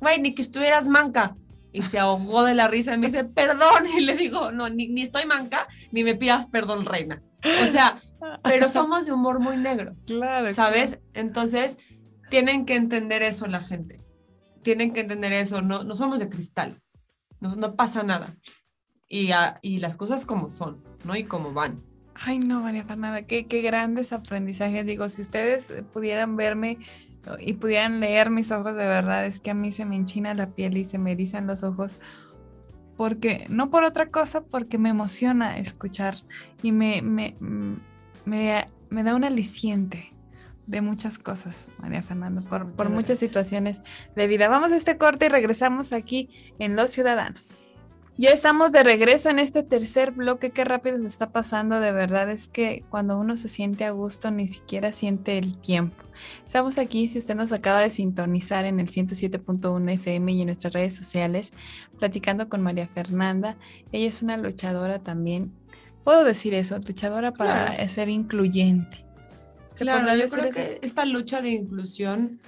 [0.00, 1.34] güey, ni que estuvieras manca
[1.72, 5.02] y se ahogó de la risa y me dice, perdón, y le digo, no, ni,
[5.02, 7.22] estoy manca, ni me pidas perdón, reina.
[7.64, 8.00] O sea,
[8.42, 9.92] pero somos de humor muy negro.
[10.06, 10.52] Claro.
[10.54, 10.98] ¿Sabes?
[11.14, 11.76] Entonces,
[12.30, 14.00] tienen que entender eso la gente.
[14.62, 16.80] Tienen que entender eso, no, no somos de cristal,
[17.40, 18.36] no, no pasa nada.
[19.08, 19.30] Y,
[19.62, 21.16] y las cosas como son, ¿no?
[21.16, 21.82] Y como van.
[22.14, 24.84] Ay, no, María Fernanda, qué, qué grandes aprendizajes.
[24.84, 26.78] Digo, si ustedes pudieran verme
[27.38, 30.48] y pudieran leer mis ojos de verdad, es que a mí se me enchina la
[30.48, 31.96] piel y se me erizan los ojos.
[32.96, 36.16] Porque, no por otra cosa, porque me emociona escuchar
[36.62, 37.36] y me, me,
[38.24, 40.12] me, me da un aliciente
[40.66, 43.80] de muchas cosas, María Fernanda, por, por muchas situaciones
[44.14, 44.48] de vida.
[44.48, 46.28] Vamos a este corte y regresamos aquí
[46.58, 47.56] en Los Ciudadanos.
[48.18, 50.50] Ya estamos de regreso en este tercer bloque.
[50.50, 51.78] Qué rápido se está pasando.
[51.78, 56.02] De verdad es que cuando uno se siente a gusto ni siquiera siente el tiempo.
[56.44, 60.72] Estamos aquí, si usted nos acaba de sintonizar en el 107.1 FM y en nuestras
[60.72, 61.52] redes sociales,
[62.00, 63.56] platicando con María Fernanda.
[63.92, 65.52] Ella es una luchadora también.
[66.02, 69.04] Puedo decir eso, luchadora para ser incluyente.
[69.76, 72.40] Claro, yo creo que esta lucha de inclusión,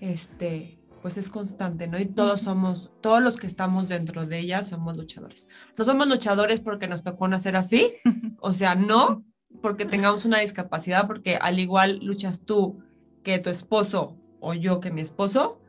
[0.00, 1.98] este, pues es constante, ¿no?
[1.98, 5.48] Y todos somos, todos los que estamos dentro de ella somos luchadores.
[5.76, 7.94] No somos luchadores porque nos tocó nacer así,
[8.40, 9.24] o sea, no
[9.62, 12.80] porque tengamos una discapacidad, porque al igual luchas tú
[13.22, 15.60] que tu esposo o yo que mi esposo,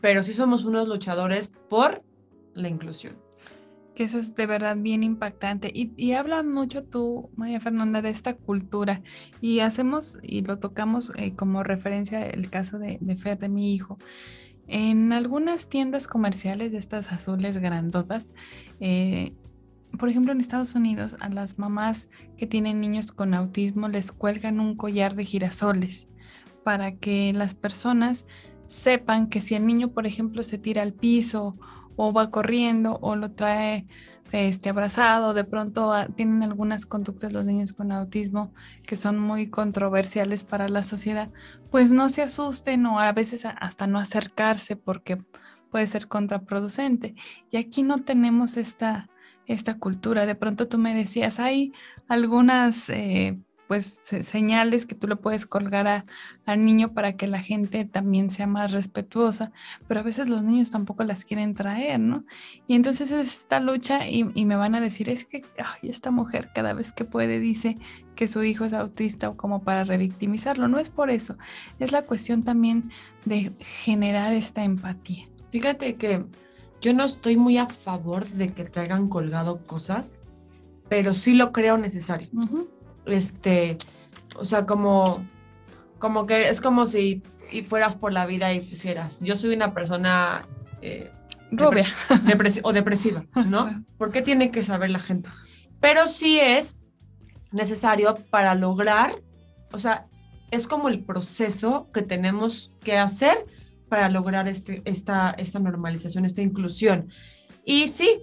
[0.00, 2.02] pero sí somos unos luchadores por
[2.54, 3.16] la inclusión.
[4.04, 5.70] Eso es de verdad bien impactante.
[5.74, 9.02] Y, y habla mucho tú, María Fernanda, de esta cultura.
[9.40, 13.74] Y hacemos y lo tocamos eh, como referencia el caso de, de Fer, de mi
[13.74, 13.98] hijo.
[14.66, 18.34] En algunas tiendas comerciales de estas azules grandotas,
[18.78, 19.34] eh,
[19.98, 24.60] por ejemplo en Estados Unidos, a las mamás que tienen niños con autismo les cuelgan
[24.60, 26.06] un collar de girasoles
[26.62, 28.26] para que las personas
[28.66, 31.56] sepan que si el niño, por ejemplo, se tira al piso
[32.02, 33.86] o va corriendo o lo trae
[34.32, 38.54] este, abrazado, de pronto ah, tienen algunas conductas los niños con autismo
[38.86, 41.28] que son muy controversiales para la sociedad,
[41.70, 45.18] pues no se asusten o a veces hasta no acercarse porque
[45.70, 47.14] puede ser contraproducente.
[47.50, 49.10] Y aquí no tenemos esta,
[49.44, 50.24] esta cultura.
[50.24, 51.72] De pronto tú me decías, hay
[52.08, 52.88] algunas...
[52.88, 53.38] Eh,
[53.70, 56.04] pues señales que tú le puedes colgar
[56.44, 59.52] al niño para que la gente también sea más respetuosa,
[59.86, 62.24] pero a veces los niños tampoco las quieren traer, ¿no?
[62.66, 65.44] Y entonces es esta lucha y, me van a decir, es que
[65.84, 67.78] esta mujer cada vez que puede dice
[68.16, 71.38] que su hijo es autista o como para revictimizarlo, no es por eso,
[71.78, 72.90] es la cuestión también
[73.24, 75.28] de generar esta empatía.
[75.52, 76.24] Fíjate que
[76.80, 80.18] yo no estoy muy a favor de que traigan colgado cosas,
[80.88, 82.30] pero sí lo creo necesario
[83.12, 83.78] este,
[84.36, 85.24] o sea, como,
[85.98, 89.74] como que es como si y fueras por la vida y pusieras, yo soy una
[89.74, 90.46] persona...
[90.82, 91.10] Eh,
[91.52, 91.86] Rubia.
[92.62, 93.84] o depresiva, ¿no?
[93.98, 95.28] ¿Por qué tiene que saber la gente?
[95.80, 96.78] Pero sí es
[97.50, 99.20] necesario para lograr,
[99.72, 100.06] o sea,
[100.52, 103.36] es como el proceso que tenemos que hacer
[103.88, 107.08] para lograr este, esta, esta normalización, esta inclusión.
[107.64, 108.18] Y sí,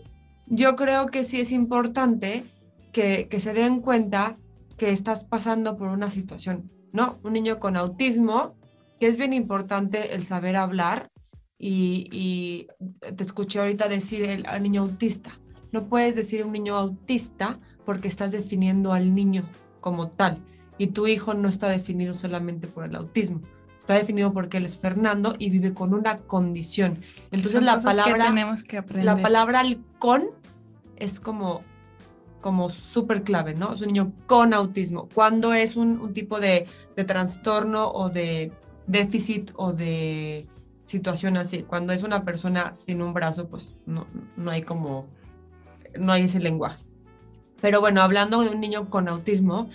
[0.48, 2.46] yo creo que sí es importante
[2.94, 4.38] que, que se den cuenta
[4.78, 7.20] que estás pasando por una situación, ¿no?
[7.24, 8.56] Un niño con autismo,
[9.00, 11.10] que es bien importante el saber hablar
[11.60, 12.68] y,
[13.16, 15.40] te escuché ahorita decir el, niño autista.
[15.72, 19.44] No puedes decir un niño autista porque estás definiendo al niño
[19.82, 20.38] como tal
[20.78, 23.42] y tu hijo no está definido solamente por el autismo.
[23.80, 27.02] Está definido porque él es Fernando y vive con una condición.
[27.32, 29.06] Entonces la palabra, tenemos que aprender.
[29.06, 29.64] la palabra
[29.98, 30.26] con
[30.98, 31.62] es como
[32.48, 33.74] como súper clave, ¿no?
[33.74, 35.10] Es un niño con autismo.
[35.14, 36.66] Cuando es un, tipo de,
[37.06, 38.54] trastorno o de
[38.86, 40.48] déficit o de
[40.86, 41.64] situación así.
[41.64, 44.08] Cuando es una persona sin un brazo, pues no,
[44.38, 45.08] no hay como,
[46.00, 46.82] no hay ese lenguaje.
[47.60, 49.70] Pero bueno, hablando de un niño con autismo,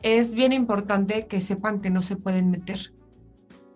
[0.00, 2.94] es bien importante que sepan que no se pueden meter.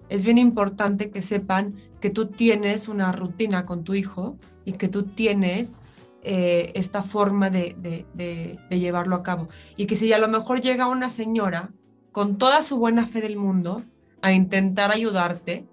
[0.09, 4.89] Es bien importante que sepan que tú tienes una rutina con tu hijo y que
[4.89, 5.83] tú tienes
[6.23, 9.49] eh, esta forma de, llevarlo a cabo.
[9.77, 11.71] Y que si a lo mejor llega una señora
[12.13, 13.83] con toda su buena fe del mundo
[14.21, 15.67] a intentar ayudarte,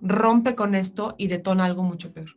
[0.00, 2.36] rompe con esto y detona algo mucho peor.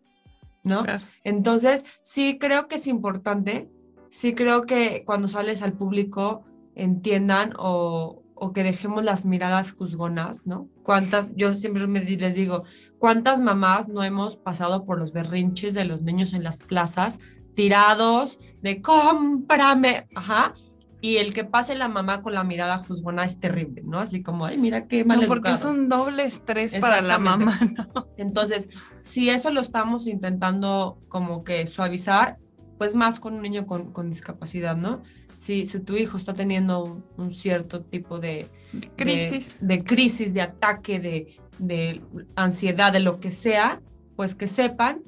[0.63, 0.83] ¿No?
[1.23, 3.69] Entonces, sí creo que es importante,
[4.09, 6.43] sí creo que cuando sales al público
[6.75, 10.67] entiendan o, o que dejemos las miradas juzgonas, ¿no?
[10.83, 12.63] ¿Cuántas, yo siempre les digo,
[12.97, 17.19] cuántas mamás no hemos pasado por los berrinches de los niños en las plazas,
[17.55, 20.53] tirados, de cómprame, ajá,
[21.01, 23.99] y el que pase la mamá con la mirada juzgona es terrible, ¿no?
[23.99, 27.57] Así como, ay, mira qué mal no, porque es un doble estrés para la mamá,
[27.93, 28.07] ¿no?
[28.17, 28.69] Entonces,
[29.01, 32.37] si eso lo estamos intentando como que suavizar,
[32.77, 35.01] pues más con un niño con, con discapacidad, ¿no?
[35.39, 38.49] Si, tu hijo está teniendo un, cierto tipo de
[38.97, 40.99] crisis, de, crisis, de ataque,
[41.57, 42.01] de,
[42.35, 43.81] ansiedad, de lo que sea,
[44.17, 45.01] pues que sepan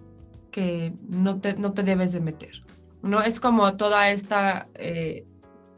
[0.50, 2.64] que no te, no te debes de meter.
[3.04, 3.22] ¿no?
[3.22, 5.26] Es como toda esta eh,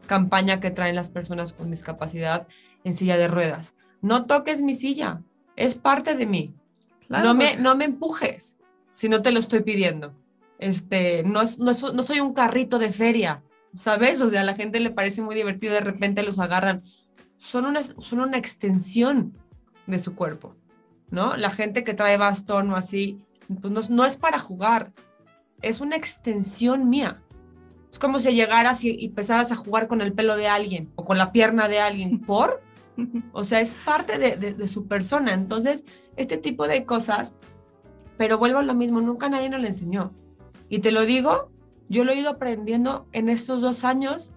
[0.06, 2.46] campaña que traen las personas con discapacidad
[2.84, 3.76] en silla de ruedas.
[4.02, 5.20] No toques mi silla,
[5.56, 6.54] es parte de mí.
[7.08, 8.56] No, me, no me empujes
[8.94, 10.14] si no te lo estoy pidiendo.
[10.60, 13.42] Este, no, no, no soy un carrito de feria
[13.78, 14.20] ¿sabes?
[14.20, 16.82] O sea, a la gente le parece muy divertido, de repente los agarran.
[17.36, 19.32] Son una, son una extensión
[19.86, 20.54] de su cuerpo,
[21.10, 21.36] ¿no?
[21.36, 23.18] La gente que trae bastón o así,
[23.60, 24.92] pues no, es para jugar,
[25.62, 27.22] es una extensión mía.
[27.90, 31.18] Es como si llegaras y, empezaras a jugar con el pelo de alguien o con
[31.18, 32.62] la pierna de alguien, ¿por?
[33.32, 35.34] O sea, es parte de, de, su persona.
[35.34, 35.84] Entonces,
[36.16, 37.34] este tipo de cosas,
[38.16, 40.12] pero vuelvo a lo mismo, nunca nadie nos lo enseñó.
[40.68, 41.50] Y te lo digo
[41.88, 44.32] yo lo he ido aprendiendo en estos dos años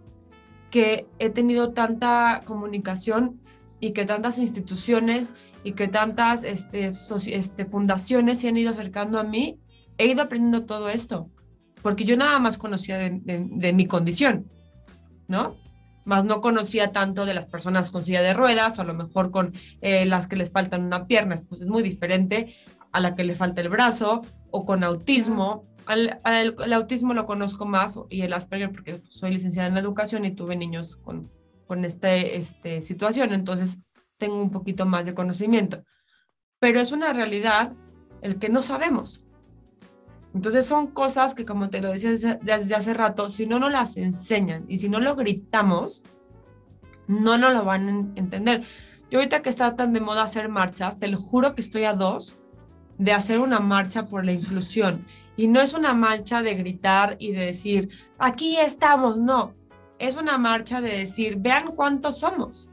[0.71, 3.39] que he tenido tanta comunicación
[3.79, 5.33] y que tantas instituciones
[5.63, 6.91] y que tantas este,
[7.27, 9.60] este, fundaciones se han ido acercando a mí,
[9.97, 11.29] he ido aprendiendo todo esto,
[11.81, 14.49] porque yo nada más conocía de, mi condición,
[15.27, 15.55] ¿no?
[16.05, 19.29] Más no conocía tanto de las personas con silla de ruedas o a lo mejor
[19.31, 22.55] con eh, las que les faltan una pierna, pues es muy diferente
[22.93, 28.00] a la que le falta el brazo o con autismo el autismo lo conozco más
[28.10, 31.30] y el Asperger porque soy licenciada en educación y tuve niños con,
[31.67, 33.78] con esta este, situación, entonces
[34.17, 35.84] tengo un poquito más de conocimiento.
[36.60, 37.73] Pero es una realidad
[38.21, 39.23] el que no sabemos.
[40.34, 43.97] Entonces son cosas que, como te lo decía desde, hace rato, si no nos las
[43.97, 46.04] enseñan y si no lo gritamos,
[47.08, 48.63] no nos lo van a entender.
[49.10, 51.93] Yo ahorita que está tan de moda hacer marchas, te lo juro que estoy a
[51.93, 52.38] dos
[52.97, 55.06] de hacer una marcha por la inclusión
[55.38, 59.54] Y no es una marcha de gritar y de decir, aquí estamos, no.
[60.00, 62.69] Es una marcha de decir, vean cuántos somos.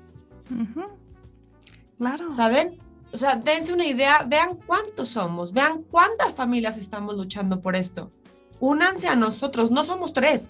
[1.96, 2.31] Claro.
[2.31, 2.79] ¿Saben?
[3.12, 8.11] O sea, dense una idea, vean cuántos somos, vean cuántas familias estamos luchando por esto.
[8.59, 10.48] Únanse a nosotros, no somos tres,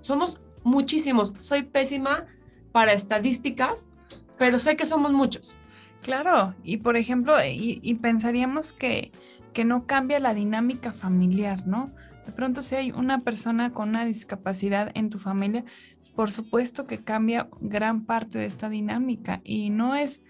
[0.00, 1.32] somos muchísimos.
[1.38, 2.26] Soy pésima
[2.72, 3.88] para estadísticas,
[4.36, 5.54] pero sé que somos muchos.
[6.02, 9.12] Claro, y por ejemplo, y, pensaríamos que,
[9.56, 11.90] que no cambia la dinámica familiar, ¿no?
[12.26, 15.64] De pronto si hay una persona con una discapacidad en tu familia,
[16.14, 20.22] por supuesto que cambia gran parte de esta dinámica y no es,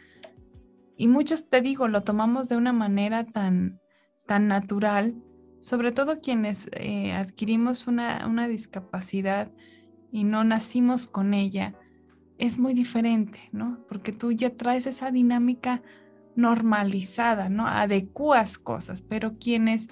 [0.96, 3.80] y muchos te digo, lo tomamos de una manera tan,
[4.28, 5.16] tan natural,
[5.60, 9.50] sobre todo quienes eh, adquirimos una, una discapacidad
[10.12, 11.74] y no nacimos con ella,
[12.38, 13.80] es muy diferente, ¿no?
[13.88, 15.82] Porque tú ya traes esa dinámica
[16.36, 17.66] normalizada, ¿no?
[17.66, 19.88] Adecuas cosas, pero quienes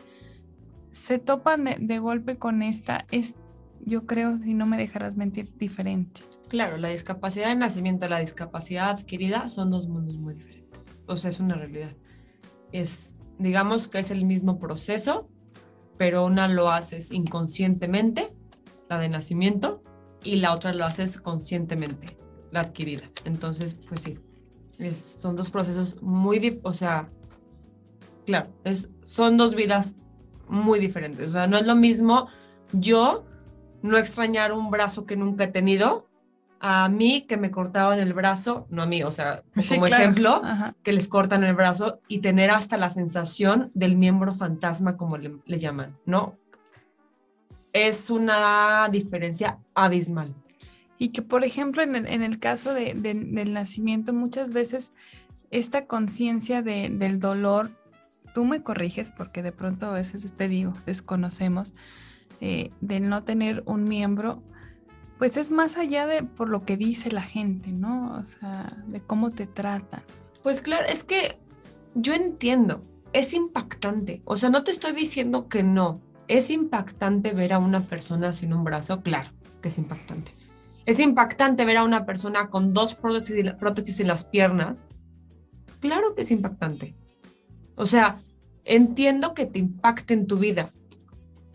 [0.91, 3.35] se topan de, golpe con esta es,
[3.81, 6.21] yo creo, si no me dejarás mentir, diferente.
[6.49, 10.95] Claro, la discapacidad de nacimiento la discapacidad adquirida son dos mundos muy diferentes.
[11.07, 11.97] O sea, es una realidad.
[12.71, 15.29] Es, digamos que es el mismo proceso,
[15.97, 18.33] pero una lo haces inconscientemente,
[18.89, 19.83] la de nacimiento,
[20.23, 22.17] y la otra lo haces conscientemente,
[22.51, 23.11] la adquirida.
[23.25, 24.19] Entonces, pues sí,
[25.17, 27.07] son dos procesos muy, o sea,
[28.27, 29.97] claro, es, son dos vidas
[30.49, 31.29] muy diferentes.
[31.29, 32.29] O sea, no es lo mismo
[32.73, 33.25] yo
[33.83, 36.07] no extrañar un brazo que nunca he tenido
[36.67, 40.41] a mí que me cortaban el brazo, no a mí, o sea, como ejemplo,
[40.83, 45.59] que les cortan el brazo y tener hasta la sensación del miembro fantasma, como le,
[45.59, 46.39] llaman, ¿no?
[47.75, 50.35] Es una diferencia abismal.
[50.99, 54.93] Y que, por ejemplo, en el, caso de, del nacimiento, muchas veces
[55.51, 57.71] esta conciencia de, del dolor
[58.35, 61.73] tú me corriges porque de pronto a veces te digo, desconocemos,
[62.41, 64.43] eh, de no tener un miembro,
[65.19, 68.19] pues es más allá de por lo que dice la gente, ¿no?
[68.19, 70.03] O sea, de cómo te tratan.
[70.43, 71.39] Pues claro, es que
[71.95, 77.53] yo entiendo, es impactante, o sea, no te estoy diciendo que no, es impactante ver
[77.53, 79.31] a una persona sin un brazo, claro
[79.63, 80.35] que es impactante.
[80.87, 84.87] Es impactante ver a una persona con dos prótesis en las piernas,
[85.81, 86.95] claro que es impactante.
[87.77, 88.21] O sea,
[88.65, 90.73] entiendo que te impacte en tu vida,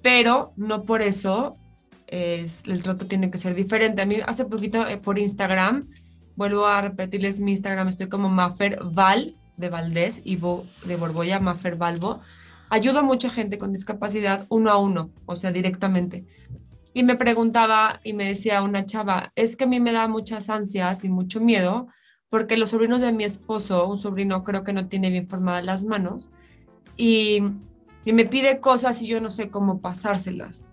[0.01, 1.55] pero no por eso
[2.07, 4.01] es, el trato tiene que ser diferente.
[4.01, 5.89] A mí hace poquito eh, por Instagram,
[6.35, 11.75] vuelvo a repetirles mi Instagram, estoy como Mafer Val de Valdés y de Borboya, Mafer
[11.75, 12.21] Valvo.
[12.69, 16.25] Ayudo a mucha gente con discapacidad uno a uno, o sea, directamente.
[16.93, 20.49] Y me preguntaba y me decía una chava, es que a mí me da muchas
[20.49, 21.87] ansias y mucho miedo
[22.29, 25.83] porque los sobrinos de mi esposo, un sobrino creo que no tiene bien formadas las
[25.83, 26.29] manos,
[26.95, 27.43] y,
[28.05, 30.67] me pide cosas y yo no sé cómo pasárselas.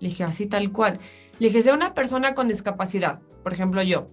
[0.00, 0.98] Le dije, así tal cual.
[1.38, 4.08] Le dije, sea una persona con discapacidad, por ejemplo yo,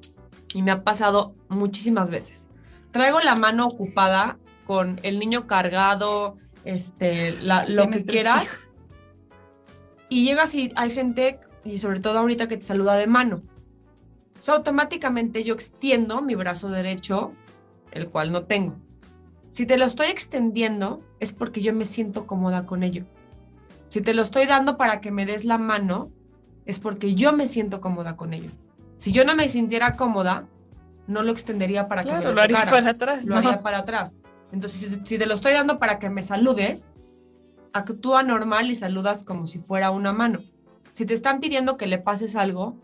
[0.53, 2.47] y me ha pasado muchísimas veces.
[2.91, 4.37] Traigo la mano ocupada
[4.67, 8.47] con el niño cargado, este, lo que quieras.
[10.11, 13.39] Y llegas y hay gente, y sobre todo ahorita que te saluda de mano.
[14.41, 17.31] O sea, automáticamente yo extiendo mi brazo derecho,
[17.93, 18.75] el cual no tengo.
[19.53, 23.05] Si te lo estoy extendiendo, es porque yo me siento cómoda con ello.
[23.87, 26.09] Si te lo estoy dando para que me des la mano,
[26.65, 28.51] es porque yo me siento cómoda con ello.
[28.97, 30.45] Si yo no me sintiera cómoda,
[31.07, 33.23] no lo extendería para que me lo, lo haría para atrás.
[33.23, 34.17] Lo haría para atrás.
[34.51, 36.89] Entonces, si, te lo estoy dando para que me saludes,
[37.73, 40.39] actúa normal y saludas como si fuera una mano.
[40.93, 42.77] Si te están pidiendo que le pases algo,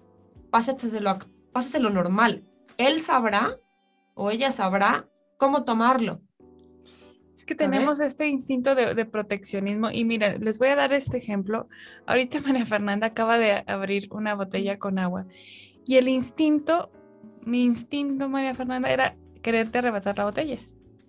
[0.50, 1.17] pásaselo,
[1.52, 2.43] pásaselo normal.
[2.78, 3.52] Él sabrá
[4.13, 6.21] o ella sabrá cómo tomarlo.
[7.36, 11.67] Es que tenemos este instinto de, proteccionismo y mira, les voy a dar este ejemplo.
[12.08, 15.28] Ahorita María Fernanda acaba de abrir una botella con agua
[15.86, 16.91] y el instinto,
[17.43, 20.58] mi instinto, María Fernanda, era quererte arrebatar la botella.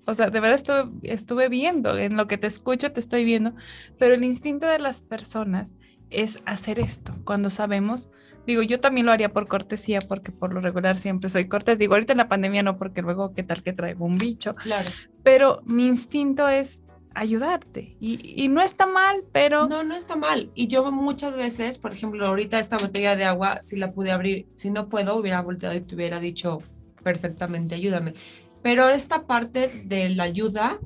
[0.09, 3.53] O sea, de verdad estuve, estuve viendo, en lo que te escucho te estoy viendo,
[3.99, 5.75] pero el instinto de las personas
[6.11, 8.11] es hacer esto cuando sabemos
[8.49, 11.79] Digo, yo también lo haría por cortesía, porque por lo regular siempre soy cortés.
[11.79, 14.55] Digo, ahorita en la pandemia no, porque luego qué tal que traigo un bicho.
[14.55, 14.91] Claro.
[15.23, 16.81] Pero mi instinto es
[17.15, 17.99] ayudarte.
[18.01, 19.69] Y, no está mal, pero...
[19.69, 20.51] No, no está mal.
[20.55, 24.47] Y yo muchas veces, por ejemplo, ahorita esta botella de agua, si la pude abrir,
[24.55, 26.63] si no puedo, hubiera volteado y te hubiera dicho
[27.03, 28.15] perfectamente, ayúdame.
[28.63, 30.79] Pero esta parte de la ayuda,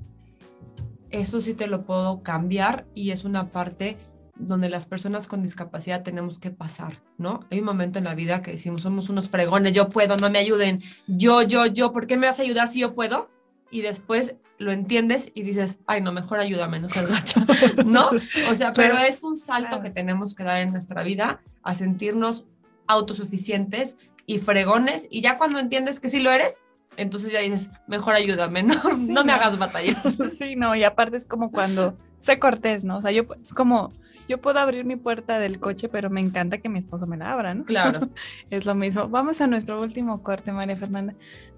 [1.10, 3.96] eso sí te lo puedo cambiar y es una parte
[4.36, 7.40] donde las personas con discapacidad tenemos que pasar, ¿no?
[7.50, 10.38] Hay un momento en la vida que decimos, somos unos fregones, yo puedo, no me
[10.38, 13.30] ayuden, yo, yo, yo, ¿por qué me vas a ayudar si yo puedo?
[13.70, 17.36] Y después lo entiendes y dices, ay, no, mejor ayúdame, no seas
[17.86, 18.10] ¿no?
[18.50, 22.46] O sea, pero es un salto que tenemos que dar en nuestra vida a sentirnos
[22.86, 23.96] autosuficientes
[24.26, 26.62] y fregones y ya cuando entiendes que sí lo eres,
[26.96, 30.00] entonces ya dices, mejor ayúdame, no, no me hagas batalla.
[30.38, 32.98] Sí, no, y aparte es como cuando sé cortés, ¿no?
[32.98, 33.92] O sea, yo es como,
[34.28, 37.32] yo puedo abrir mi puerta del coche, pero me encanta que mi esposo me la
[37.32, 37.64] abra, ¿no?
[37.64, 38.00] Claro.
[38.50, 39.08] es lo mismo.
[39.08, 41.14] Vamos a nuestro último corte, María Fernanda.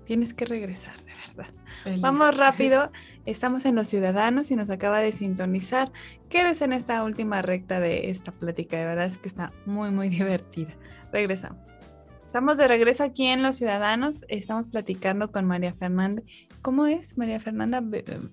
[0.06, 2.00] Tienes que regresar, de verdad.
[2.00, 2.90] Vamos rápido.
[3.26, 5.92] Estamos en Los Ciudadanos y nos acaba de sintonizar.
[6.28, 8.76] Quédese en esta última recta de esta plática.
[8.76, 10.74] De verdad es que está muy, muy divertida.
[11.10, 11.83] Regresamos.
[12.34, 14.24] Estamos de regreso aquí en Los Ciudadanos.
[14.26, 16.20] Estamos platicando con María Fernanda.
[16.62, 17.80] ¿Cómo es, María Fernanda?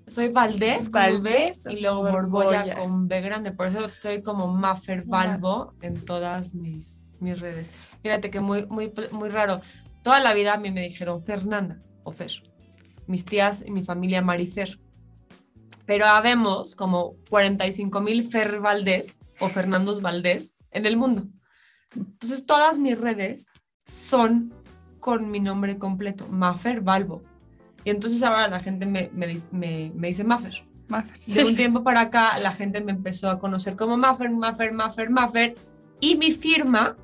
[0.07, 3.51] Soy Valdés, Valdés y luego Borbolla, con B grande.
[3.51, 7.71] Por eso estoy como Maffer Balbo en todas mis, mis redes.
[8.01, 9.61] Fíjate que muy, muy, muy raro.
[10.03, 12.31] Toda la vida a mí me dijeron Fernanda o Fer.
[13.05, 14.79] Mis tías y mi familia Marifer.
[15.85, 21.27] Pero habemos como 45 mil Fer Valdés o Fernandos Valdés en el mundo.
[21.95, 23.51] Entonces todas mis redes
[23.91, 24.53] son
[24.99, 27.21] con mi nombre completo, Maffer Balbo.
[27.83, 30.63] Y entonces ahora la gente me, me, me, dice Maffer.
[31.27, 35.09] De un tiempo para acá la gente me empezó a conocer como Maffer, Maffer, Maffer,
[35.09, 35.55] Maffer.
[35.99, 36.95] Y mi firma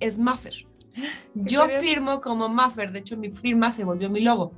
[0.00, 0.66] es Maffer.
[1.34, 4.52] Yo firmo como Maffer, de hecho mi firma se volvió mi logo.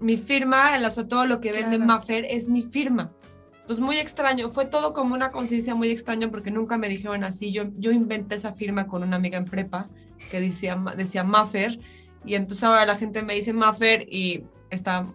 [0.00, 3.12] Mi firma, el, todo lo que vende Maffer es mi firma.
[3.60, 7.50] Entonces, muy extraño, fue todo como una conciencia muy extraña porque nunca me dijeron así.
[7.50, 9.88] Yo, yo inventé esa firma con una amiga en prepa
[10.30, 11.78] que decía, decía Maffer
[12.24, 15.06] y entonces ahora la gente me dice Maffer y está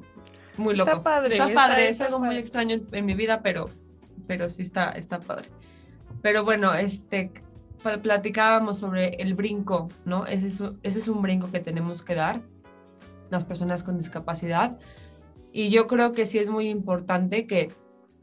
[0.57, 0.91] muy loco.
[0.91, 1.29] Está padre.
[1.31, 3.69] Está padre, es algo muy extraño en, mi vida, pero,
[4.27, 5.49] pero sí está, está padre.
[6.21, 7.31] Pero bueno, este,
[8.01, 10.25] platicábamos sobre el brinco, ¿no?
[10.25, 12.41] Ese es, ese es un brinco que tenemos que dar
[13.29, 14.77] las personas con discapacidad.
[15.51, 17.73] Y yo creo que sí es muy importante que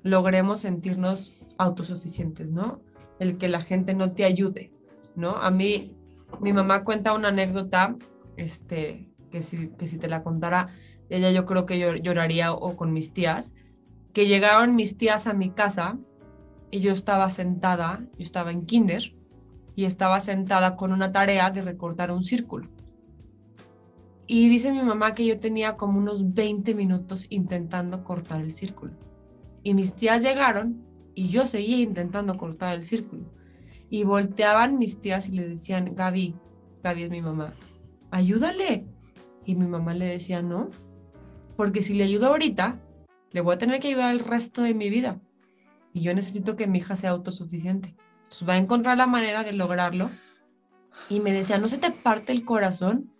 [0.03, 2.81] logremos sentirnos autosuficientes, ¿no?
[3.18, 4.70] El que la gente no te ayude,
[5.16, 5.37] ¿no?
[5.37, 5.98] A mí,
[6.41, 7.97] mi mamá cuenta una anécdota,
[8.37, 10.68] este, que si, que si te la contara,
[11.11, 13.55] ella yo creo que yo lloraría o con mis tías,
[14.12, 15.99] que llegaron mis tías a mi casa
[16.70, 19.14] y yo estaba sentada, yo estaba en kinder,
[19.79, 22.68] y estaba sentada con una tarea de recortar un círculo.
[24.26, 28.95] Y dice mi mamá que yo tenía como unos 20 minutos intentando cortar el círculo.
[29.62, 30.83] Y mis tías llegaron
[31.14, 33.33] y yo seguía intentando cortar el círculo.
[33.91, 36.34] Y volteaban mis tías y le decían, Gaby,
[36.82, 37.55] Gaby es mi mamá,
[38.11, 38.86] ayúdale.
[39.45, 40.68] Y mi mamá le decía, no,
[41.57, 42.78] porque si le ayudo ahorita,
[43.30, 45.20] le voy a tener que ayudar el resto de mi vida.
[45.93, 47.95] Y yo necesito que mi hija sea autosuficiente.
[48.24, 50.11] Entonces va a encontrar la manera de lograrlo.
[51.09, 53.11] Y me decía, ¿no se te parte el corazón?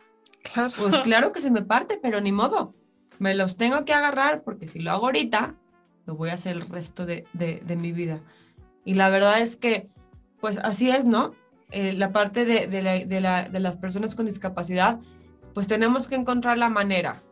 [0.43, 0.73] Claro.
[0.79, 2.75] Pues claro que se me parte, pero ni modo.
[3.19, 5.57] Me los tengo que agarrar porque si lo hago ahorita,
[6.07, 8.21] lo voy a hacer el resto de, de, mi vida.
[8.85, 9.89] Y la verdad es que,
[10.41, 11.35] pues así es, ¿no?
[11.71, 14.99] Eh, la parte de, de, la, de las personas con discapacidad,
[15.55, 17.23] pues tenemos que encontrar la manera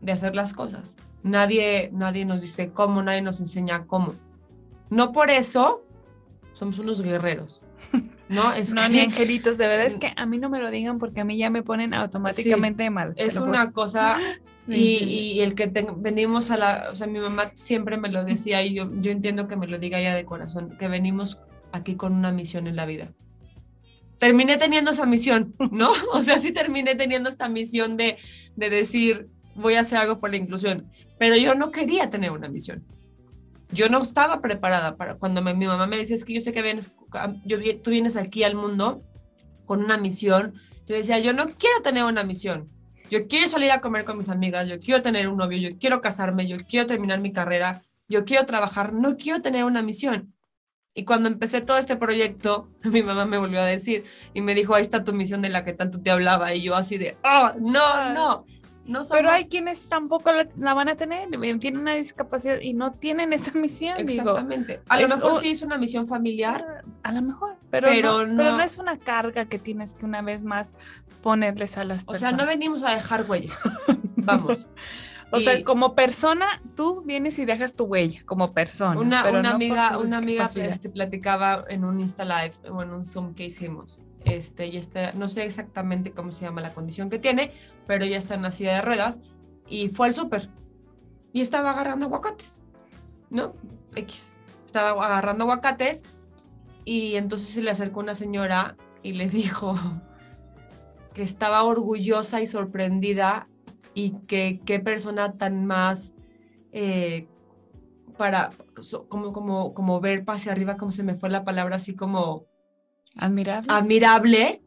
[0.00, 0.96] de hacer las cosas.
[1.22, 4.14] Nadie, nadie nos dice cómo, nadie nos enseña cómo.
[4.90, 5.82] No por eso
[6.52, 7.62] somos unos guerreros.
[8.28, 10.98] No, es no ni angelitos, de verdad es que a mí no me lo digan
[10.98, 13.14] porque a mí ya me ponen automáticamente mal.
[13.16, 14.18] Es una cosa
[14.68, 18.74] y, el que venimos a la, o sea, mi mamá siempre me lo decía y
[18.74, 21.42] yo, yo entiendo que me lo diga ya de corazón, que venimos
[21.76, 23.12] aquí con una misión en la vida.
[24.18, 25.92] Terminé teniendo esa misión, ¿no?
[26.12, 28.16] O sea, sí terminé teniendo esta misión de,
[28.56, 32.48] de decir, voy a hacer algo por la inclusión, pero yo no quería tener una
[32.48, 32.84] misión.
[33.72, 36.62] Yo no estaba preparada para cuando mi mamá me decía, es que yo sé que
[36.62, 36.92] vienes,
[37.44, 39.02] yo, tú vienes aquí al mundo
[39.64, 40.54] con una misión.
[40.86, 42.68] Yo decía, yo no quiero tener una misión
[43.10, 46.00] yo quiero salir a comer con mis amigas, yo quiero tener un novio, yo quiero
[46.00, 50.34] casarme, yo quiero terminar mi carrera, yo quiero trabajar, no quiero tener una misión.
[50.98, 54.74] Y cuando empecé todo este proyecto, mi mamá me volvió a decir y me dijo,
[54.74, 56.54] ahí está tu misión de la que tanto te hablaba.
[56.54, 58.46] Y yo así de, oh, no, no.
[58.86, 61.28] No Pero hay quienes tampoco la, van a tener,
[61.58, 63.98] tienen una discapacidad y no tienen esa misión.
[63.98, 64.80] Exactamente.
[64.88, 66.84] a lo mejor sí es una misión familiar.
[67.02, 70.22] A lo mejor, pero, pero, no, pero no es una carga que tienes que una
[70.22, 70.76] vez más
[71.20, 72.32] ponerles a las personas.
[72.32, 73.52] O sea, no venimos a dejar huella.
[74.18, 74.64] Vamos.
[75.36, 79.00] O sea, como persona, tú vienes y dejas tu huella como persona.
[79.00, 83.34] Una, una amiga, una amiga este, platicaba en un Insta Live o en un Zoom
[83.34, 84.00] que hicimos.
[84.24, 87.52] Este, y este, no sé exactamente cómo se llama la condición que tiene,
[87.86, 89.20] pero ya está en la silla de ruedas
[89.68, 90.48] y fue al súper
[91.36, 92.62] y estaba agarrando aguacates,
[93.28, 93.52] ¿no?
[93.94, 94.32] X.
[94.64, 96.02] Estaba agarrando aguacates
[96.86, 99.78] y entonces se le acercó una señora y le dijo,
[101.12, 103.48] que estaba orgullosa y sorprendida
[103.96, 106.12] y que qué persona tan más
[106.70, 107.26] eh,
[108.18, 108.50] para,
[109.08, 112.44] como, como, como ver hacia arriba, como se me fue la palabra, así como...
[113.16, 113.72] Admirable.
[113.72, 114.62] Admirable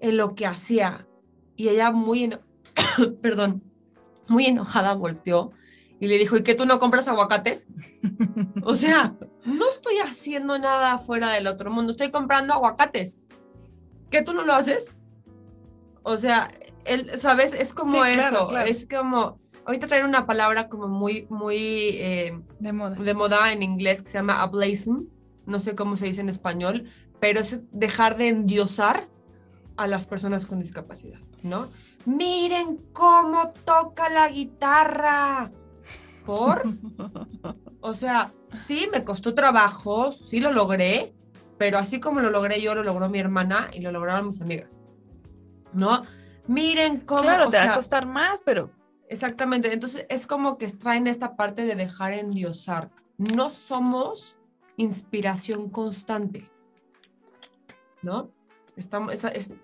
[0.00, 1.08] en lo que hacía.
[1.56, 2.36] Y ella muy,
[3.22, 3.62] perdón,
[4.28, 5.52] muy enojada volteó
[5.98, 7.68] y le dijo, ¿y qué tú no compras aguacates?
[8.64, 9.14] o sea,
[9.46, 13.16] no estoy haciendo nada fuera del otro mundo, estoy comprando aguacates.
[14.10, 14.90] ¿Qué tú no lo haces?
[16.02, 16.50] O sea,
[16.88, 17.52] él, ¿sabes?
[17.52, 22.96] Es como eso, es como, ahorita traen una palabra como muy, muy eh, de, moda.
[22.96, 25.04] de moda en inglés que se llama ableism,
[25.46, 29.08] no sé cómo se dice en español, pero es dejar de endiosar
[29.76, 31.68] a las personas con discapacidad, ¿no?
[32.04, 35.50] Miren cómo toca la guitarra.
[36.26, 36.64] ¿Por?
[37.80, 38.32] O sea,
[38.66, 41.14] sí, me costó trabajo, sí lo logré,
[41.58, 44.80] pero así como lo logré yo, lo logró mi hermana y lo lograron mis amigas.
[45.72, 46.02] ¿No?
[46.48, 47.22] Miren cómo...
[47.22, 48.70] Claro, te va a costar más, pero...
[49.08, 52.90] Exactamente, entonces es como que traen esta parte de dejar endiosar.
[53.16, 54.36] No somos
[54.76, 56.50] inspiración constante,
[58.02, 58.30] ¿no?
[58.76, 59.14] Estamos,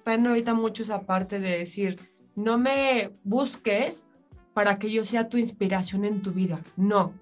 [0.02, 4.06] traen ahorita mucho esa parte de decir, no me busques
[4.54, 7.12] para que yo sea tu inspiración en tu vida, no,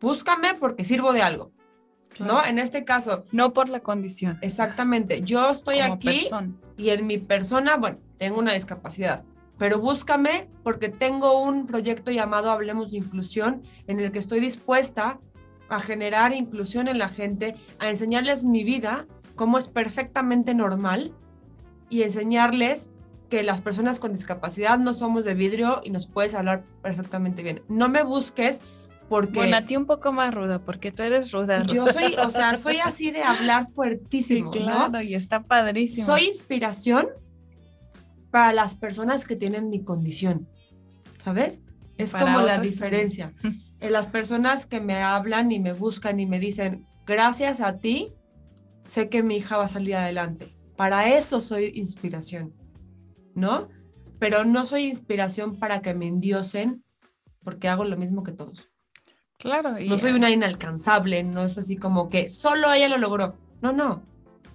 [0.00, 1.52] búscame porque sirvo de algo.
[2.20, 2.44] ¿No?
[2.44, 3.26] En este caso.
[3.30, 4.38] No por la condición.
[4.40, 5.20] Exactamente.
[5.20, 6.26] Yo estoy aquí
[6.76, 9.24] y en mi persona, bueno, tengo una discapacidad,
[9.58, 15.18] pero búscame porque tengo un proyecto llamado Hablemos de Inclusión en el que estoy dispuesta
[15.68, 21.12] a generar inclusión en la gente, a enseñarles mi vida, cómo es perfectamente normal
[21.90, 22.90] y enseñarles
[23.28, 27.62] que las personas con discapacidad no somos de vidrio y nos puedes hablar perfectamente bien.
[27.68, 28.60] No me busques
[29.08, 29.34] porque...
[29.34, 31.64] Bueno, a ti un poco más ruda, porque tú eres ruda.
[31.64, 36.06] Yo soy, o sea, soy así de hablar fuertísimo, sí, claro, y está padrísimo.
[36.06, 37.08] Soy inspiración
[38.30, 40.48] para las personas que tienen mi condición,
[41.22, 41.60] ¿sabes?
[41.96, 43.34] Es como la diferencia.
[43.80, 48.12] En las personas que me hablan y me buscan y me dicen, gracias a ti,
[48.88, 50.48] sé que mi hija va a salir adelante.
[50.76, 52.52] Para eso soy inspiración,
[53.36, 53.68] ¿no?
[54.18, 56.82] Pero no soy inspiración para que me endiosen
[57.44, 58.68] porque hago lo mismo que todos.
[59.38, 59.78] Claro.
[59.78, 63.36] Y no soy una inalcanzable, no es así como que solo ella lo logró.
[63.62, 64.02] No, no.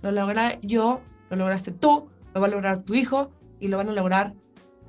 [0.01, 0.99] Lo logré yo,
[1.29, 3.31] lo lograste tú, lo va a lograr tu hijo
[3.63, 4.33] y lo van a lograr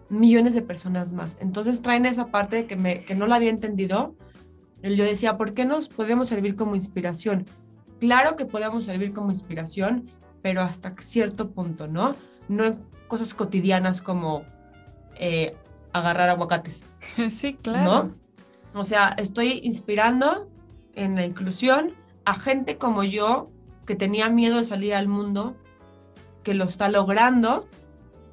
[0.08, 1.36] millones de personas más.
[1.40, 4.16] Entonces traen esa parte que, me, que no la había entendido.
[4.82, 7.46] Yo decía, ¿por qué nos podemos servir como inspiración?
[8.00, 10.10] Claro que podemos servir como inspiración,
[10.42, 12.16] pero hasta cierto punto, ¿no?
[12.48, 14.44] No en cosas cotidianas como
[15.16, 15.56] eh,
[15.92, 16.84] agarrar aguacates.
[17.30, 17.84] Sí, claro.
[17.84, 18.80] ¿no?
[18.80, 20.48] O sea, estoy inspirando
[20.94, 21.94] en la inclusión
[22.24, 23.50] a gente como yo
[23.86, 25.54] que tenía miedo de salir al mundo,
[26.42, 27.68] que lo está logrando,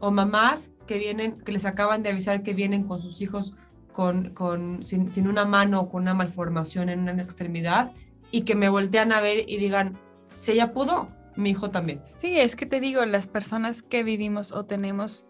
[0.02, 3.56] o mamás que vienen, que les acaban de avisar que vienen con sus hijos
[3.94, 7.94] con, con, sin, una mano o con una malformación en una extremidad
[8.32, 9.98] y que me voltean a ver y digan,
[10.38, 12.02] si ella pudo, mi hijo también.
[12.18, 15.28] Sí, es que te digo, las personas que vivimos o tenemos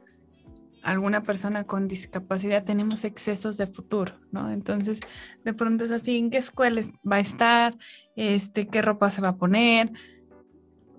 [0.84, 4.52] alguna persona con discapacidad tenemos excesos de futuro, ¿no?
[4.52, 5.00] Entonces,
[5.44, 7.78] de pronto es así, ¿en qué escuela va a estar?
[8.16, 9.92] Este, ¿Qué ropa se va a poner?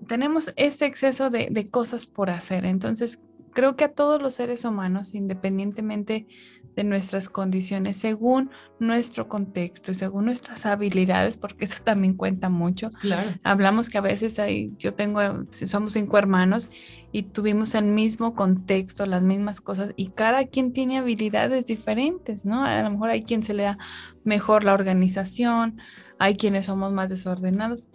[0.07, 2.65] Tenemos este exceso de, de cosas por hacer.
[2.65, 3.23] Entonces,
[3.53, 6.27] creo que a todos los seres humanos, independientemente
[6.75, 12.91] de nuestras condiciones, según nuestro contexto y según nuestras habilidades, porque eso también cuenta mucho.
[13.01, 13.31] Claro.
[13.43, 16.71] Hablamos que a veces hay, yo tengo, somos cinco hermanos
[17.13, 22.65] y tuvimos el mismo contexto, las mismas cosas, y cada quien tiene habilidades diferentes, ¿no?
[22.65, 23.79] A lo mejor hay quien se le da
[24.25, 25.79] mejor la organización,
[26.19, 27.89] hay quienes somos más desordenados,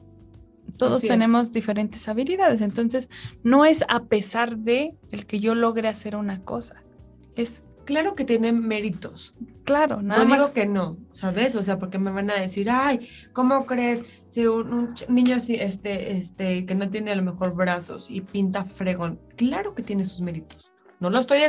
[0.77, 3.09] todos tenemos diferentes habilidades, entonces
[3.43, 6.83] no es a pesar de el que yo logre hacer una cosa,
[7.35, 9.33] es claro que tienen méritos.
[9.63, 11.55] Claro, nada no digo que no, ¿sabes?
[11.55, 14.05] O sea, porque me van a decir, ay, ¿cómo crees?
[14.29, 19.19] Si un, niño este, este, que no tiene a lo mejor brazos y pinta fregón,
[19.35, 20.71] claro que tiene sus méritos.
[20.99, 21.39] No lo estoy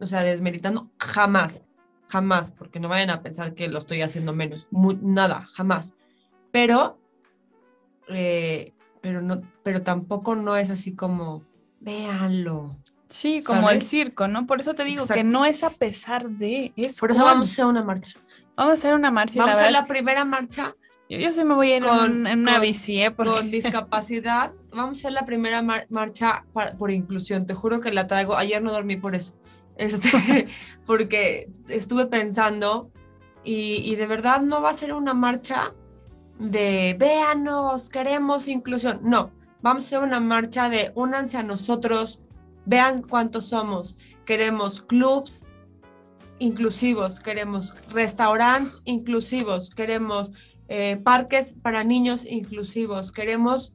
[0.00, 1.62] o sea, desmeritando jamás,
[2.08, 5.92] jamás, porque no vayan a pensar que lo estoy haciendo menos, nada, jamás.
[6.52, 7.01] Pero,
[8.08, 11.42] eh, pero, no, pero tampoco no es así como,
[11.80, 12.76] véanlo,
[13.12, 14.46] Sí, como el circo, ¿no?
[14.46, 17.52] Por eso te digo que no es a pesar de, es Por eso vamos a
[17.52, 18.14] hacer una marcha.
[18.56, 19.38] Vamos a hacer una marcha.
[19.38, 20.74] Vamos a hacer la primera marcha.
[21.10, 23.14] Yo, yo sí me voy a ir en, una bici, ¿eh?
[23.14, 24.52] Con discapacidad.
[24.72, 26.46] vamos a hacer la primera marcha
[26.78, 27.44] por inclusión.
[27.44, 28.34] Te juro que la traigo.
[28.34, 29.34] Ayer no dormí por eso.
[29.76, 30.48] Este,
[30.86, 32.90] porque estuve pensando
[33.44, 35.74] y, y de verdad no va a ser una marcha
[36.50, 39.00] de véanos, queremos inclusión.
[39.02, 39.30] No,
[39.60, 42.20] vamos a hacer una marcha de únanse a nosotros,
[42.64, 43.98] Vean cuántos somos.
[44.24, 45.44] Queremos clubs
[46.38, 50.30] inclusivos, queremos restaurantes inclusivos, queremos
[50.68, 53.72] eh, parques para niños inclusivos, queremos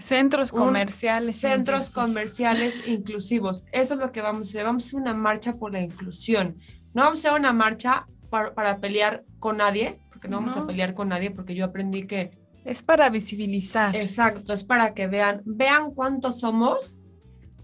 [0.00, 1.40] centros comerciales.
[1.40, 3.64] Centros comerciales inclusivos.
[3.72, 4.64] Eso es lo que vamos a hacer.
[4.64, 6.56] Vamos a hacer una marcha por la inclusión.
[6.94, 10.92] No vamos a hacer una marcha para, pelear con nadie, porque no vamos a pelear
[10.92, 12.30] con nadie, porque yo aprendí que...
[12.66, 13.96] Es para visibilizar.
[13.96, 16.94] Exacto, es para que vean, vean cuántos somos.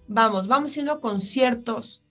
[0.08, 2.02] Vamos, vamos haciendo conciertos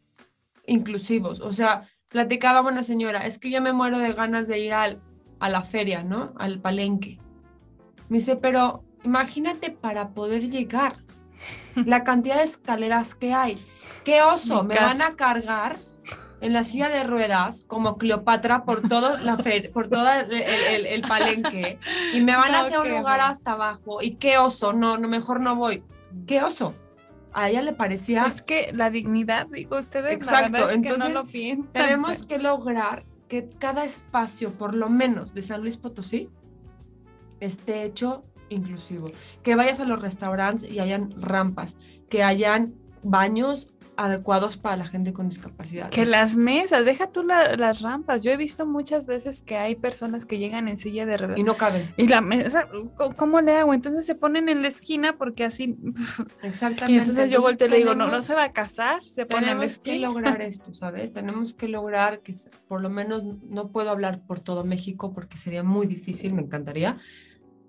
[0.68, 1.40] inclusivos.
[1.42, 5.02] O sea, platicaba una señora, es que yo me muero de ganas de ir al,
[5.40, 6.34] a la feria, ¿no?
[6.38, 7.18] Al palenque.
[8.08, 10.98] Me dice, pero imagínate para poder llegar,
[11.74, 13.66] la cantidad de escaleras que hay.
[14.04, 14.64] ¡Qué oso!
[14.64, 15.80] me van a cargar
[16.42, 19.38] en la silla de ruedas como Cleopatra por todo, la
[19.74, 21.80] por todo el, palenque
[22.14, 25.40] y me van a hacer un lugar hasta abajo y qué oso, no, no, mejor
[25.40, 25.84] no voy.
[26.28, 26.74] ¿Qué oso?
[27.34, 28.26] A ella le parecía...
[28.26, 31.26] Es que la dignidad, digo ustedes, Exacto, entonces no lo
[31.74, 36.30] tenemos que lograr que cada espacio, por lo menos de San Luis Potosí,
[37.40, 39.08] esté hecho inclusivo.
[39.44, 41.76] Que vayas a los restaurantes y hayan rampas,
[42.10, 43.68] que hayan baños
[43.98, 45.90] adecuados para la gente con discapacidad.
[45.90, 48.24] Que las mesas, deja tú las rampas.
[48.24, 51.38] Yo he visto muchas veces que hay personas que llegan en silla de ruedas.
[51.38, 51.94] Y no caben.
[51.98, 52.68] Y la mesa,
[53.16, 53.74] ¿cómo le hago?
[53.74, 55.78] Entonces se ponen en la esquina porque así.
[56.44, 56.94] Exactamente.
[56.94, 59.52] Y entonces, yo volteo y le digo, no, no se va a casar, se pone
[59.52, 59.96] en la esquina.
[59.96, 61.14] que lograr esto, ¿sabes?
[61.14, 62.34] tenemos que lograr que
[62.68, 66.98] por lo menos no puedo hablar por todo México porque sería muy difícil, me encantaría,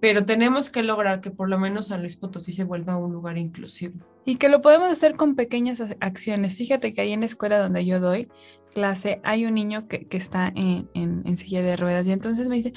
[0.01, 3.39] pero tenemos que lograr que por lo menos San Luis Potosí se vuelva un lugar
[3.39, 3.99] inclusivo.
[4.25, 6.57] Y que lo podemos hacer con pequeñas acciones.
[6.57, 8.29] Fíjate que ahí en la escuela donde yo doy
[8.75, 12.75] clase hay un niño que, está en, en, silla de ruedas y entonces me dice,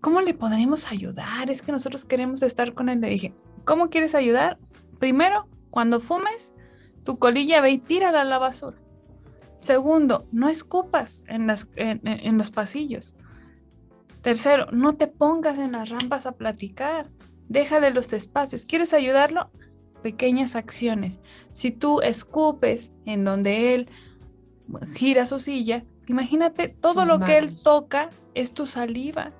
[0.00, 1.50] ¿cómo le podremos ayudar?
[1.50, 3.00] Es que nosotros queremos estar con él.
[3.00, 4.58] Le dije, ¿cómo quieres ayudar?
[4.98, 6.52] Primero, cuando fumes,
[7.02, 8.76] tu colilla ve y tírala a la basura.
[9.56, 13.16] Segundo, no escupas en, las, en los pasillos.
[14.28, 17.08] Tercero, no te pongas en las rampas a platicar.
[17.48, 18.66] Déjale los espacios.
[18.66, 19.50] ¿Quieres ayudarlo?
[20.02, 21.18] Pequeñas acciones.
[21.54, 23.88] Si tú escupes en donde él
[24.94, 29.32] gira su silla, imagínate todo lo que él toca es tu saliva.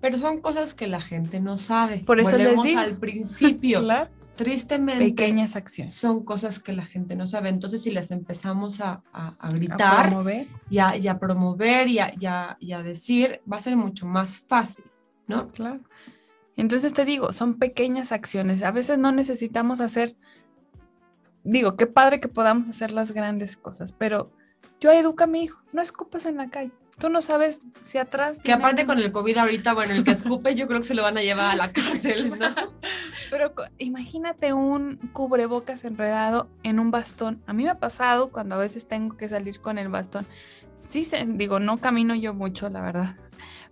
[0.00, 2.04] Pero son cosas que la gente no sabe.
[2.06, 2.80] Por eso Volvemos les digo.
[2.82, 3.80] al principio.
[3.82, 7.50] claro tristemente pequeñas acciones son cosas que la gente no sabe.
[7.50, 9.02] Entonces, si las empezamos a,
[9.52, 10.48] gritar promover.
[10.70, 14.84] Y, a, promover y a, decir, va a ser mucho más fácil,
[15.26, 15.48] ¿no?
[15.48, 15.80] Claro.
[16.56, 18.62] Entonces te digo, son pequeñas acciones.
[18.62, 20.16] A veces no necesitamos hacer,
[21.44, 24.32] digo, qué padre que podamos hacer las grandes cosas, pero
[24.80, 26.72] yo educo a mi hijo, no escupas en la calle.
[27.00, 28.42] Tú no sabes si atrás.
[28.42, 31.02] Que aparte con el COVID ahorita, bueno, el que escupe, yo creo que se lo
[31.02, 32.46] van a llevar a la cárcel, ¿no?
[33.30, 37.42] Pero imagínate un cubrebocas enredado en un bastón.
[37.46, 40.26] A mí me ha pasado cuando a veces tengo que salir con el bastón.
[40.74, 43.16] Sí, se, digo, no camino yo mucho, la verdad.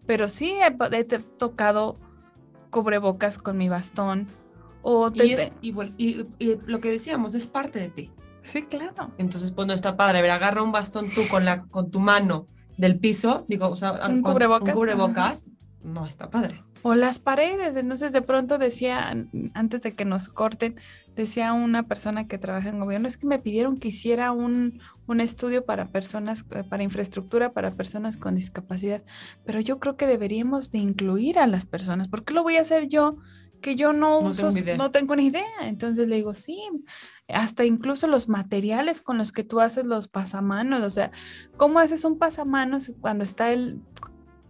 [0.07, 1.05] Pero sí he,
[1.37, 1.99] tocado
[2.71, 4.27] cubrebocas con mi bastón.
[4.81, 8.11] O y, y, lo que decíamos, es parte de ti.
[8.43, 9.11] Sí, claro.
[9.19, 10.21] Entonces, pues no está padre.
[10.21, 12.47] A ver, agarra un bastón tú con, la, con tu mano
[12.79, 15.47] del piso, digo, o sea, un con, cubrebocas, un cubrebocas
[15.85, 16.63] no está padre.
[16.83, 19.15] O las paredes, entonces de pronto decía,
[19.55, 20.77] antes de que nos corten,
[21.17, 25.21] decía una persona que trabaja en gobierno, es que me pidieron que hiciera un, un
[25.21, 29.03] estudio para personas, para infraestructura para personas con discapacidad,
[29.45, 32.61] pero yo creo que deberíamos de incluir a las personas, ¿por qué lo voy a
[32.61, 33.17] hacer yo?
[33.61, 35.45] Que yo no, uso, no tengo ni idea.
[35.63, 36.63] Entonces le digo, sí,
[37.29, 41.11] hasta incluso los materiales con los que tú haces los pasamanos, o sea,
[41.57, 43.81] ¿cómo haces un pasamanos cuando está él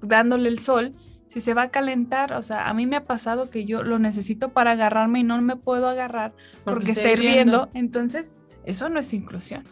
[0.00, 0.94] dándole el sol?
[1.26, 3.98] Si se va a calentar, o sea, a mí me ha pasado que yo lo
[3.98, 6.32] necesito para agarrarme y no me puedo agarrar
[6.64, 8.32] porque, está hirviendo, entonces
[8.64, 9.64] eso no es inclusión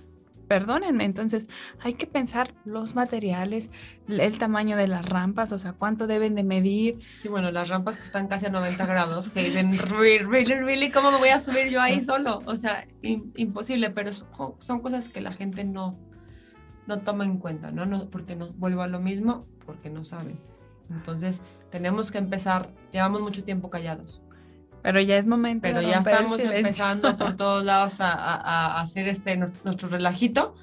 [0.48, 1.48] perdónenme, entonces
[1.80, 3.70] hay que pensar los materiales,
[4.08, 7.00] el tamaño de las rampas, o sea, cuánto deben de medir.
[7.18, 10.90] Sí, bueno, las rampas que están casi a 90 grados, que dicen, really, really, really,
[10.90, 12.40] ¿cómo me voy a subir yo ahí solo?
[12.46, 15.98] O sea, imposible, pero son, cosas que la gente no,
[16.86, 17.86] no toma en cuenta, ¿no?
[17.86, 20.36] no porque nos vuelvo a lo mismo, porque no saben.
[20.90, 21.40] Entonces,
[21.70, 24.22] tenemos que empezar, llevamos mucho tiempo callados.
[24.82, 25.62] Pero ya es momento.
[25.62, 30.54] Pero ya estamos empezando por todos lados a, hacer este nuestro relajito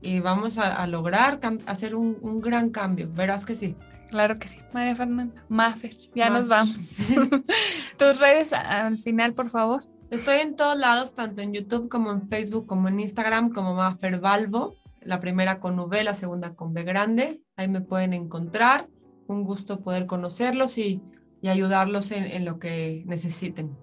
[0.00, 3.10] y vamos a, lograr hacer un, gran cambio.
[3.12, 3.76] Verás que sí.
[4.10, 4.58] Claro que sí.
[4.72, 5.42] María Fernanda.
[5.48, 6.76] Mafer, ya nos vamos.
[7.98, 9.84] Tus redes al final, por favor.
[10.10, 14.18] Estoy en todos lados, tanto en YouTube como en Facebook, como en Instagram, como Mafer
[14.18, 14.74] Valvo.
[15.02, 17.40] La primera con V, la segunda con B grande.
[17.56, 18.88] Ahí me pueden encontrar.
[19.28, 21.00] Un gusto poder conocerlos y
[21.42, 23.76] y ayudarlos en, lo que necesiten.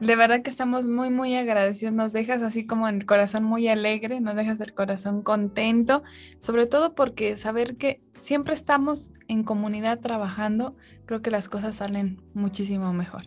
[0.00, 1.94] De verdad que estamos muy, muy agradecidos.
[1.94, 6.02] Nos dejas así como en el corazón muy alegre, nos dejas el corazón contento,
[6.38, 10.74] sobre todo porque saber que siempre estamos en comunidad trabajando,
[11.04, 13.24] creo que las cosas salen muchísimo mejor.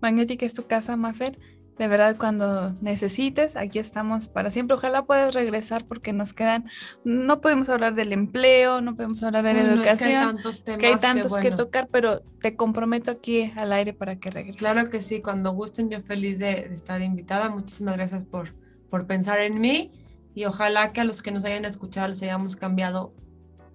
[0.00, 1.38] Magnética es tu casa, Mafer.
[1.78, 4.76] De verdad, cuando necesites, aquí estamos para siempre.
[4.76, 6.66] Ojalá puedas regresar porque nos quedan,
[7.04, 9.92] no podemos hablar del empleo, no podemos hablar de la educación.
[9.92, 10.78] Es que hay tantos temas.
[10.78, 14.58] que hay tantos que, tocar, pero te comprometo aquí al aire para que regreses.
[14.58, 17.48] Claro que sí, cuando gusten, yo feliz de, de estar invitada.
[17.48, 18.54] Muchísimas gracias por,
[18.90, 19.90] por pensar en mí
[20.34, 23.14] y ojalá que a los que nos hayan escuchado les hayamos cambiado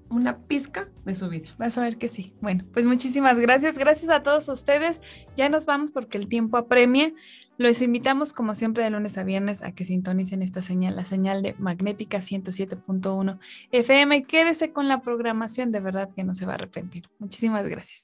[0.09, 1.49] una pizca de su vida.
[1.57, 2.33] Vas a ver que sí.
[2.41, 3.77] Bueno, pues muchísimas gracias.
[3.77, 5.01] Gracias a todos ustedes.
[5.35, 7.11] Ya nos vamos porque el tiempo apremia.
[7.57, 11.41] Los invitamos, como siempre, de lunes a viernes a que sintonicen esta señal, la señal
[11.41, 13.39] de Magnética 107.1
[13.71, 14.23] FM.
[14.25, 17.09] Quédese con la programación, de verdad que no se va a arrepentir.
[17.17, 18.03] Muchísimas gracias.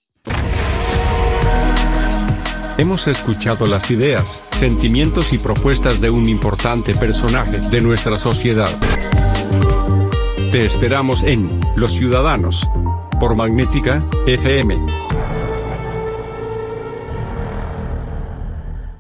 [2.78, 8.70] Hemos escuchado las ideas, sentimientos y propuestas de un importante personaje de nuestra sociedad.
[10.52, 12.70] Te esperamos en Los Ciudadanos
[13.20, 15.01] por Magnética FM